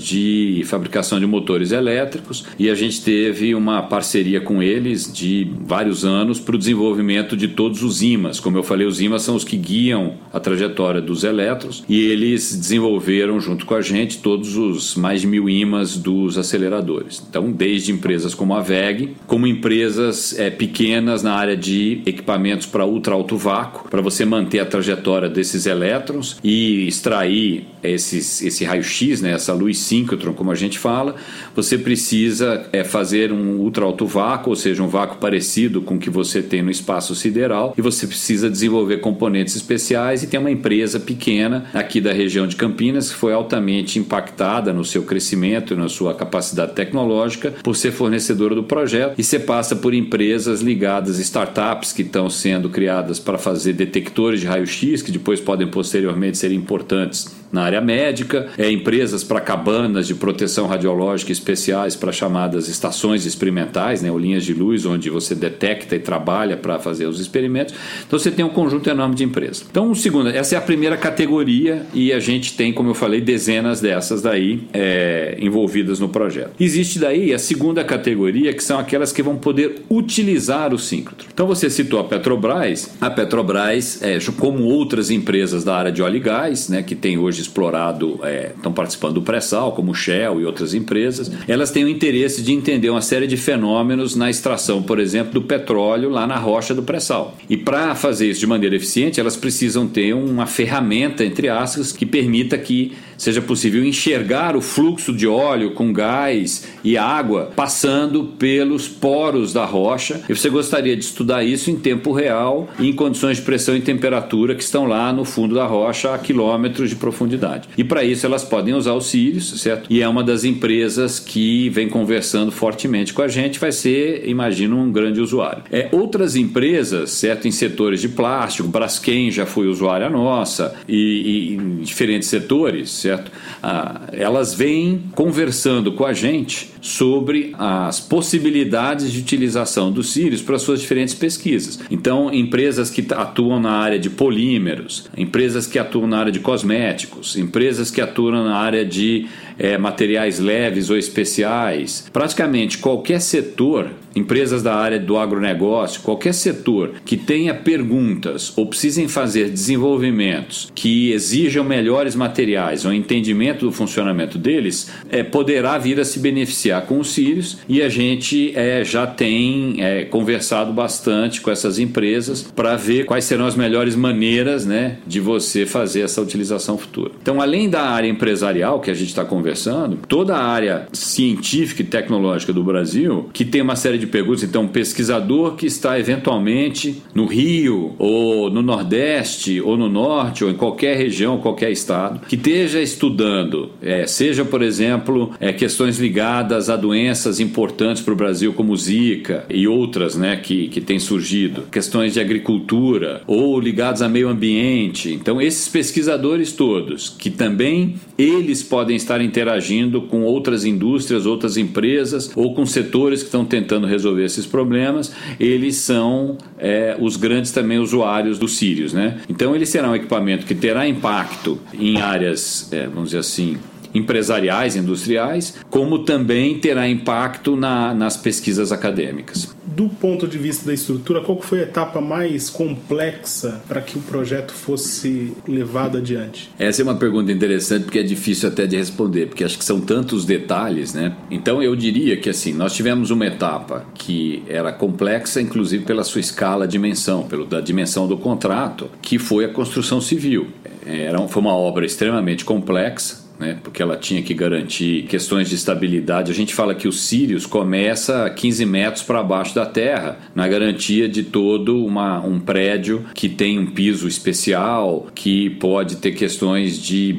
de 0.03 0.63
fabricação 0.65 1.19
de 1.19 1.25
motores 1.25 1.71
elétricos 1.71 2.45
e 2.57 2.69
a 2.69 2.75
gente 2.75 3.01
teve 3.01 3.55
uma 3.55 3.81
parceria 3.81 4.39
com 4.39 4.61
eles 4.61 5.11
de 5.11 5.51
vários 5.65 6.05
anos 6.05 6.39
para 6.39 6.55
o 6.55 6.57
desenvolvimento 6.57 7.35
de 7.35 7.47
todos 7.47 7.83
os 7.83 8.01
ímãs. 8.01 8.39
Como 8.39 8.57
eu 8.57 8.63
falei, 8.63 8.85
os 8.85 9.01
ímãs 9.01 9.21
são 9.21 9.35
os 9.35 9.43
que 9.43 9.57
guiam 9.57 10.15
a 10.33 10.39
trajetória 10.39 11.01
dos 11.01 11.23
elétrons 11.23 11.83
e 11.87 11.99
eles 11.99 12.55
desenvolveram 12.55 13.39
junto 13.39 13.65
com 13.65 13.75
a 13.75 13.81
gente 13.81 14.19
todos 14.19 14.55
os 14.55 14.95
mais 14.95 15.21
de 15.21 15.27
mil 15.27 15.49
ímãs 15.49 15.97
dos 15.97 16.37
aceleradores. 16.37 17.23
Então, 17.27 17.51
desde 17.51 17.91
empresas 17.91 18.33
como 18.33 18.53
a 18.53 18.61
VEG, 18.61 19.15
como 19.25 19.47
empresas 19.47 20.37
é, 20.37 20.49
pequenas 20.49 21.23
na 21.23 21.33
área 21.33 21.55
de 21.55 22.01
equipamento 22.05 22.35
equipamentos 22.35 22.65
para 22.65 22.85
ultra 22.85 23.13
alto 23.13 23.37
vácuo, 23.37 23.89
para 23.89 24.01
você 24.01 24.25
manter 24.25 24.59
a 24.59 24.65
trajetória 24.65 25.29
desses 25.29 25.65
elétrons 25.65 26.37
e 26.43 26.87
extrair 26.87 27.67
esses, 27.83 28.41
esse 28.41 28.65
raio-x, 28.65 29.21
né, 29.21 29.34
essa 29.35 29.53
luz 29.53 29.79
síncrotron, 29.79 30.33
como 30.33 30.51
a 30.51 30.55
gente 30.55 30.79
fala, 30.79 31.15
você 31.55 31.77
precisa 31.77 32.67
é, 32.71 32.83
fazer 32.83 33.31
um 33.31 33.57
ultra 33.57 33.85
alto 33.85 34.05
vácuo, 34.05 34.51
ou 34.51 34.55
seja, 34.55 34.81
um 34.83 34.87
vácuo 34.87 35.17
parecido 35.17 35.81
com 35.81 35.95
o 35.95 35.99
que 35.99 36.09
você 36.09 36.41
tem 36.41 36.61
no 36.61 36.71
espaço 36.71 37.15
sideral, 37.15 37.73
e 37.77 37.81
você 37.81 38.07
precisa 38.07 38.49
desenvolver 38.49 38.97
componentes 38.97 39.55
especiais 39.55 40.23
e 40.23 40.27
tem 40.27 40.39
uma 40.39 40.51
empresa 40.51 40.99
pequena 40.99 41.65
aqui 41.73 42.01
da 42.01 42.13
região 42.13 42.47
de 42.47 42.55
Campinas 42.55 43.09
que 43.09 43.15
foi 43.15 43.33
altamente 43.33 43.99
impactada 43.99 44.73
no 44.73 44.83
seu 44.83 45.03
crescimento 45.03 45.73
e 45.73 45.77
na 45.77 45.89
sua 45.89 46.13
capacidade 46.13 46.73
tecnológica 46.73 47.53
por 47.63 47.75
ser 47.75 47.91
fornecedora 47.91 48.55
do 48.55 48.63
projeto 48.63 49.15
e 49.17 49.23
você 49.23 49.39
passa 49.39 49.75
por 49.75 49.93
empresas 49.93 50.61
ligadas, 50.61 51.19
startups 51.19 51.93
que 51.93 52.01
estão 52.01 52.29
sendo 52.29 52.69
criadas 52.69 53.19
para 53.19 53.37
fazer 53.37 53.73
detectores 53.73 54.39
de 54.39 54.47
raio-x 54.47 55.01
que 55.01 55.11
depois 55.11 55.39
podem 55.39 55.67
posteriormente 55.67 56.37
ser 56.37 56.51
importantes 56.51 57.44
na 57.55 57.63
área 57.63 57.79
médica, 57.79 58.49
é, 58.57 58.69
empresas 58.69 59.23
para 59.23 59.39
cabanas 59.39 60.05
de 60.05 60.13
proteção 60.13 60.67
radiológica 60.67 61.31
especiais 61.31 61.95
para 61.95 62.11
chamadas 62.11 62.67
estações 62.67 63.25
experimentais, 63.25 64.01
né, 64.01 64.11
ou 64.11 64.19
linhas 64.19 64.43
de 64.43 64.53
luz, 64.53 64.85
onde 64.85 65.09
você 65.09 65.33
detecta 65.33 65.95
e 65.95 65.99
trabalha 65.99 66.57
para 66.57 66.77
fazer 66.77 67.05
os 67.05 67.19
experimentos. 67.19 67.73
Então 68.05 68.19
você 68.19 68.29
tem 68.29 68.43
um 68.43 68.49
conjunto 68.49 68.89
enorme 68.89 69.15
de 69.15 69.23
empresas. 69.23 69.65
Então, 69.69 69.95
segundo, 69.95 70.29
essa 70.29 70.55
é 70.55 70.57
a 70.57 70.61
primeira 70.61 70.97
categoria 70.97 71.85
e 71.93 72.11
a 72.11 72.19
gente 72.19 72.55
tem, 72.57 72.73
como 72.73 72.89
eu 72.89 72.93
falei, 72.93 73.21
dezenas 73.21 73.79
dessas 73.79 74.21
daí 74.21 74.63
é, 74.73 75.37
envolvidas 75.39 75.99
no 75.99 76.09
projeto. 76.09 76.51
Existe 76.59 76.99
daí 76.99 77.33
a 77.33 77.39
segunda 77.39 77.83
categoria, 77.85 78.53
que 78.53 78.63
são 78.63 78.77
aquelas 78.77 79.13
que 79.13 79.23
vão 79.23 79.37
poder 79.37 79.83
utilizar 79.89 80.73
o 80.73 80.77
síncrotron. 80.77 81.29
Então 81.33 81.47
você 81.47 81.69
citou 81.69 82.01
a 82.01 82.03
Petrobras. 82.03 82.97
A 82.99 83.09
Petrobras, 83.09 84.01
é, 84.03 84.19
como 84.37 84.65
outras 84.65 85.09
empresas 85.09 85.63
da 85.63 85.73
área 85.73 85.91
de 85.91 86.01
óleo 86.01 86.17
e 86.17 86.19
gás, 86.19 86.67
né, 86.67 86.83
que 86.83 86.95
tem 86.95 87.17
hoje 87.17 87.44
explorado, 87.47 88.19
é, 88.23 88.51
estão 88.55 88.71
participando 88.71 89.15
do 89.15 89.21
pré-sal, 89.21 89.71
como 89.71 89.93
Shell 89.93 90.41
e 90.41 90.45
outras 90.45 90.73
empresas, 90.73 91.31
elas 91.47 91.71
têm 91.71 91.83
o 91.83 91.89
interesse 91.89 92.41
de 92.41 92.53
entender 92.53 92.89
uma 92.89 93.01
série 93.01 93.27
de 93.27 93.37
fenômenos 93.37 94.15
na 94.15 94.29
extração, 94.29 94.81
por 94.81 94.99
exemplo, 94.99 95.33
do 95.33 95.41
petróleo 95.41 96.09
lá 96.09 96.27
na 96.27 96.37
rocha 96.37 96.73
do 96.73 96.83
pré-sal. 96.83 97.35
E 97.49 97.57
para 97.57 97.95
fazer 97.95 98.29
isso 98.29 98.39
de 98.39 98.47
maneira 98.47 98.75
eficiente, 98.75 99.19
elas 99.19 99.35
precisam 99.35 99.87
ter 99.87 100.13
uma 100.13 100.45
ferramenta, 100.45 101.23
entre 101.23 101.49
aspas, 101.49 101.91
que 101.91 102.05
permita 102.05 102.57
que 102.57 102.93
seja 103.17 103.41
possível 103.41 103.83
enxergar 103.83 104.55
o 104.55 104.61
fluxo 104.61 105.13
de 105.13 105.27
óleo 105.27 105.71
com 105.71 105.91
gás 105.91 106.67
e 106.83 106.97
água 106.97 107.51
passando 107.55 108.23
pelos 108.37 108.87
poros 108.87 109.53
da 109.53 109.65
rocha. 109.65 110.21
E 110.27 110.35
você 110.35 110.49
gostaria 110.49 110.95
de 110.95 111.03
estudar 111.03 111.43
isso 111.43 111.69
em 111.71 111.75
tempo 111.75 112.11
real, 112.11 112.69
em 112.79 112.93
condições 112.93 113.37
de 113.37 113.43
pressão 113.43 113.75
e 113.75 113.81
temperatura 113.81 114.55
que 114.55 114.63
estão 114.63 114.85
lá 114.85 115.11
no 115.11 115.25
fundo 115.25 115.55
da 115.55 115.65
rocha 115.65 116.13
a 116.13 116.17
quilômetros 116.17 116.89
de 116.89 116.95
profundidade. 116.95 117.69
E 117.77 117.83
para 117.83 118.03
isso 118.03 118.25
elas 118.25 118.43
podem 118.43 118.73
usar 118.73 118.93
o 118.93 119.01
Sirius, 119.01 119.61
certo? 119.61 119.87
E 119.89 120.01
é 120.01 120.07
uma 120.07 120.23
das 120.23 120.43
empresas 120.43 121.19
que 121.19 121.69
vem 121.69 121.87
conversando 121.87 122.51
fortemente 122.51 123.13
com 123.13 123.21
a 123.21 123.27
gente, 123.27 123.59
vai 123.59 123.71
ser, 123.71 124.27
imagino, 124.27 124.77
um 124.77 124.91
grande 124.91 125.19
usuário. 125.21 125.63
É, 125.71 125.89
outras 125.91 126.35
empresas, 126.35 127.11
certo, 127.11 127.47
em 127.47 127.51
setores 127.51 128.01
de 128.01 128.09
plástico, 128.09 128.67
Braskem 128.67 129.31
já 129.31 129.45
foi 129.45 129.67
usuária 129.67 130.09
nossa, 130.09 130.75
e, 130.87 130.95
e 130.95 131.53
em 131.55 131.77
diferentes 131.81 132.27
setores, 132.27 133.04
certo? 133.05 133.31
Ah, 133.61 134.01
elas 134.11 134.55
vêm 134.55 135.03
conversando 135.13 135.91
com 135.91 136.05
a 136.05 136.13
gente 136.13 136.71
sobre 136.81 137.53
as 137.57 137.99
possibilidades 137.99 139.11
de 139.11 139.19
utilização 139.19 139.91
do 139.91 140.01
Sirius 140.01 140.41
para 140.41 140.57
suas 140.57 140.81
diferentes 140.81 141.13
pesquisas. 141.13 141.79
Então, 141.91 142.33
empresas 142.33 142.89
que 142.89 143.05
atuam 143.13 143.59
na 143.59 143.73
área 143.73 143.99
de 143.99 144.09
polímeros, 144.09 145.07
empresas 145.15 145.67
que 145.67 145.77
atuam 145.77 146.07
na 146.07 146.17
área 146.17 146.31
de 146.31 146.39
cosméticos, 146.39 147.35
empresas 147.37 147.91
que 147.91 148.01
atuam 148.01 148.43
na 148.43 148.57
área 148.57 148.83
de 148.83 149.27
é, 149.57 149.77
materiais 149.77 150.39
leves 150.39 150.89
ou 150.89 150.97
especiais, 150.97 152.09
praticamente 152.11 152.77
qualquer 152.77 153.19
setor, 153.19 153.89
empresas 154.15 154.63
da 154.63 154.75
área 154.75 154.99
do 154.99 155.17
agronegócio, 155.17 156.01
qualquer 156.01 156.33
setor 156.33 156.93
que 157.03 157.17
tenha 157.17 157.53
perguntas 157.53 158.53
ou 158.55 158.65
precisem 158.65 159.07
fazer 159.07 159.49
desenvolvimentos 159.49 160.71
que 160.73 161.11
exijam 161.11 161.63
melhores 161.63 162.15
materiais 162.15 162.85
ou 162.85 162.93
entendimento 162.93 163.65
do 163.65 163.71
funcionamento 163.71 164.37
deles, 164.37 164.89
é, 165.09 165.21
poderá 165.21 165.77
vir 165.77 165.99
a 165.99 166.05
se 166.05 166.19
beneficiar 166.19 166.83
com 166.83 166.99
os 166.99 167.09
Sirius 167.09 167.57
e 167.67 167.81
a 167.81 167.89
gente 167.89 168.53
é, 168.55 168.83
já 168.83 169.05
tem 169.05 169.83
é, 169.83 170.05
conversado 170.05 170.71
bastante 170.71 171.41
com 171.41 171.51
essas 171.51 171.77
empresas 171.77 172.41
para 172.41 172.75
ver 172.75 173.05
quais 173.05 173.25
serão 173.25 173.45
as 173.45 173.55
melhores 173.55 173.95
maneiras 173.95 174.65
né, 174.65 174.97
de 175.05 175.19
você 175.19 175.65
fazer 175.65 176.01
essa 176.01 176.21
utilização 176.21 176.77
futura. 176.77 177.11
Então, 177.21 177.41
além 177.41 177.69
da 177.69 177.81
área 177.81 178.07
empresarial 178.07 178.79
que 178.79 178.89
a 178.89 178.93
gente 178.93 179.09
está 179.09 179.25
conversando, 179.25 179.44
conversando, 179.45 179.99
toda 180.07 180.35
a 180.35 180.43
área 180.43 180.87
científica 180.91 181.83
e 181.83 181.85
tecnológica 181.85 182.51
do 182.51 182.63
Brasil, 182.63 183.29
que 183.31 183.45
tem 183.45 183.61
uma 183.61 183.75
série 183.75 183.99
de 183.99 184.07
perguntas. 184.07 184.41
Então, 184.41 184.67
pesquisador 184.67 185.55
que 185.55 185.67
está 185.67 185.99
eventualmente 185.99 187.03
no 187.13 187.25
Rio, 187.27 187.93
ou 187.99 188.49
no 188.49 188.63
Nordeste, 188.63 189.61
ou 189.61 189.77
no 189.77 189.87
Norte, 189.87 190.43
ou 190.43 190.49
em 190.49 190.55
qualquer 190.55 190.97
região, 190.97 191.37
qualquer 191.37 191.69
estado, 191.69 192.21
que 192.27 192.35
esteja 192.35 192.81
estudando, 192.81 193.69
é, 193.81 194.07
seja, 194.07 194.43
por 194.43 194.63
exemplo, 194.63 195.31
é, 195.39 195.53
questões 195.53 195.99
ligadas 195.99 196.67
a 196.67 196.75
doenças 196.75 197.39
importantes 197.39 198.01
para 198.01 198.13
o 198.13 198.17
Brasil, 198.17 198.51
como 198.51 198.75
Zika 198.75 199.45
e 199.47 199.67
outras 199.67 200.15
né, 200.15 200.37
que, 200.37 200.69
que 200.69 200.81
têm 200.81 200.97
surgido, 200.97 201.63
questões 201.71 202.13
de 202.13 202.19
agricultura, 202.19 203.21
ou 203.27 203.59
ligados 203.59 204.01
a 204.01 204.09
meio 204.09 204.27
ambiente. 204.27 205.13
Então, 205.13 205.39
esses 205.39 205.67
pesquisadores 205.67 206.51
todos, 206.51 207.09
que 207.09 207.29
também 207.29 207.95
eles 208.17 208.63
podem 208.63 208.95
estar 208.95 209.21
interagindo 209.35 210.03
com 210.03 210.23
outras 210.23 210.63
indústrias, 210.63 211.25
outras 211.25 211.57
empresas 211.57 212.31
ou 212.35 212.55
com 212.55 212.65
setores 212.65 213.19
que 213.19 213.27
estão 213.27 213.43
tentando 213.43 213.85
resolver 213.85 214.23
esses 214.23 214.45
problemas, 214.45 215.11
eles 215.37 215.75
são 215.75 216.37
é, 216.57 216.95
os 216.97 217.17
grandes 217.17 217.51
também 217.51 217.77
usuários 217.77 218.39
do 218.39 218.47
Sirius. 218.47 218.93
Né? 218.93 219.19
Então 219.27 219.53
ele 219.53 219.65
será 219.65 219.91
um 219.91 219.95
equipamento 219.95 220.45
que 220.45 220.55
terá 220.55 220.87
impacto 220.87 221.59
em 221.73 221.99
áreas, 221.99 222.71
é, 222.71 222.87
vamos 222.87 223.09
dizer 223.09 223.19
assim, 223.19 223.57
empresariais, 223.95 224.75
industriais, 224.75 225.55
como 225.69 225.99
também 225.99 226.59
terá 226.59 226.87
impacto 226.87 227.55
na, 227.55 227.93
nas 227.93 228.17
pesquisas 228.17 228.71
acadêmicas. 228.71 229.55
Do 229.65 229.89
ponto 229.89 230.27
de 230.27 230.37
vista 230.37 230.65
da 230.65 230.73
estrutura, 230.73 231.21
qual 231.21 231.41
foi 231.41 231.59
a 231.59 231.63
etapa 231.63 231.99
mais 231.99 232.49
complexa 232.49 233.61
para 233.67 233.81
que 233.81 233.97
o 233.97 234.01
projeto 234.01 234.53
fosse 234.53 235.33
levado 235.47 235.97
adiante? 235.97 236.49
Essa 236.59 236.81
é 236.81 236.83
uma 236.83 236.95
pergunta 236.95 237.31
interessante 237.31 237.83
porque 237.83 237.99
é 237.99 238.03
difícil 238.03 238.49
até 238.49 238.67
de 238.67 238.75
responder, 238.77 239.27
porque 239.27 239.43
acho 239.43 239.57
que 239.57 239.65
são 239.65 239.81
tantos 239.81 240.25
detalhes, 240.25 240.93
né? 240.93 241.15
Então 241.31 241.63
eu 241.63 241.75
diria 241.75 242.17
que 242.17 242.29
assim, 242.29 242.53
nós 242.53 242.73
tivemos 242.73 243.11
uma 243.11 243.25
etapa 243.25 243.85
que 243.93 244.43
era 244.47 244.71
complexa, 244.71 245.41
inclusive 245.41 245.83
pela 245.83 246.03
sua 246.03 246.21
escala, 246.21 246.67
dimensão, 246.67 247.23
pela 247.23 247.45
da 247.45 247.61
dimensão 247.61 248.07
do 248.07 248.17
contrato, 248.17 248.89
que 249.01 249.17
foi 249.17 249.45
a 249.45 249.49
construção 249.49 250.01
civil. 250.01 250.47
Era, 250.85 251.27
foi 251.27 251.41
uma 251.41 251.55
obra 251.55 251.85
extremamente 251.85 252.45
complexa, 252.45 253.24
né, 253.39 253.57
porque 253.63 253.81
ela 253.81 253.97
tinha 253.97 254.21
que 254.21 254.33
garantir 254.33 255.03
questões 255.03 255.49
de 255.49 255.55
estabilidade. 255.55 256.31
A 256.31 256.35
gente 256.35 256.53
fala 256.53 256.75
que 256.75 256.87
o 256.87 256.91
Sirius 256.91 257.45
começa 257.45 258.29
15 258.29 258.65
metros 258.65 259.03
para 259.03 259.23
baixo 259.23 259.55
da 259.55 259.65
terra, 259.65 260.17
na 260.33 260.47
garantia 260.47 261.07
de 261.07 261.23
todo 261.23 261.85
uma, 261.85 262.19
um 262.19 262.39
prédio 262.39 263.05
que 263.13 263.29
tem 263.29 263.59
um 263.59 263.67
piso 263.67 264.07
especial, 264.07 265.07
que 265.13 265.49
pode 265.51 265.97
ter 265.97 266.11
questões 266.11 266.81
de 266.81 267.13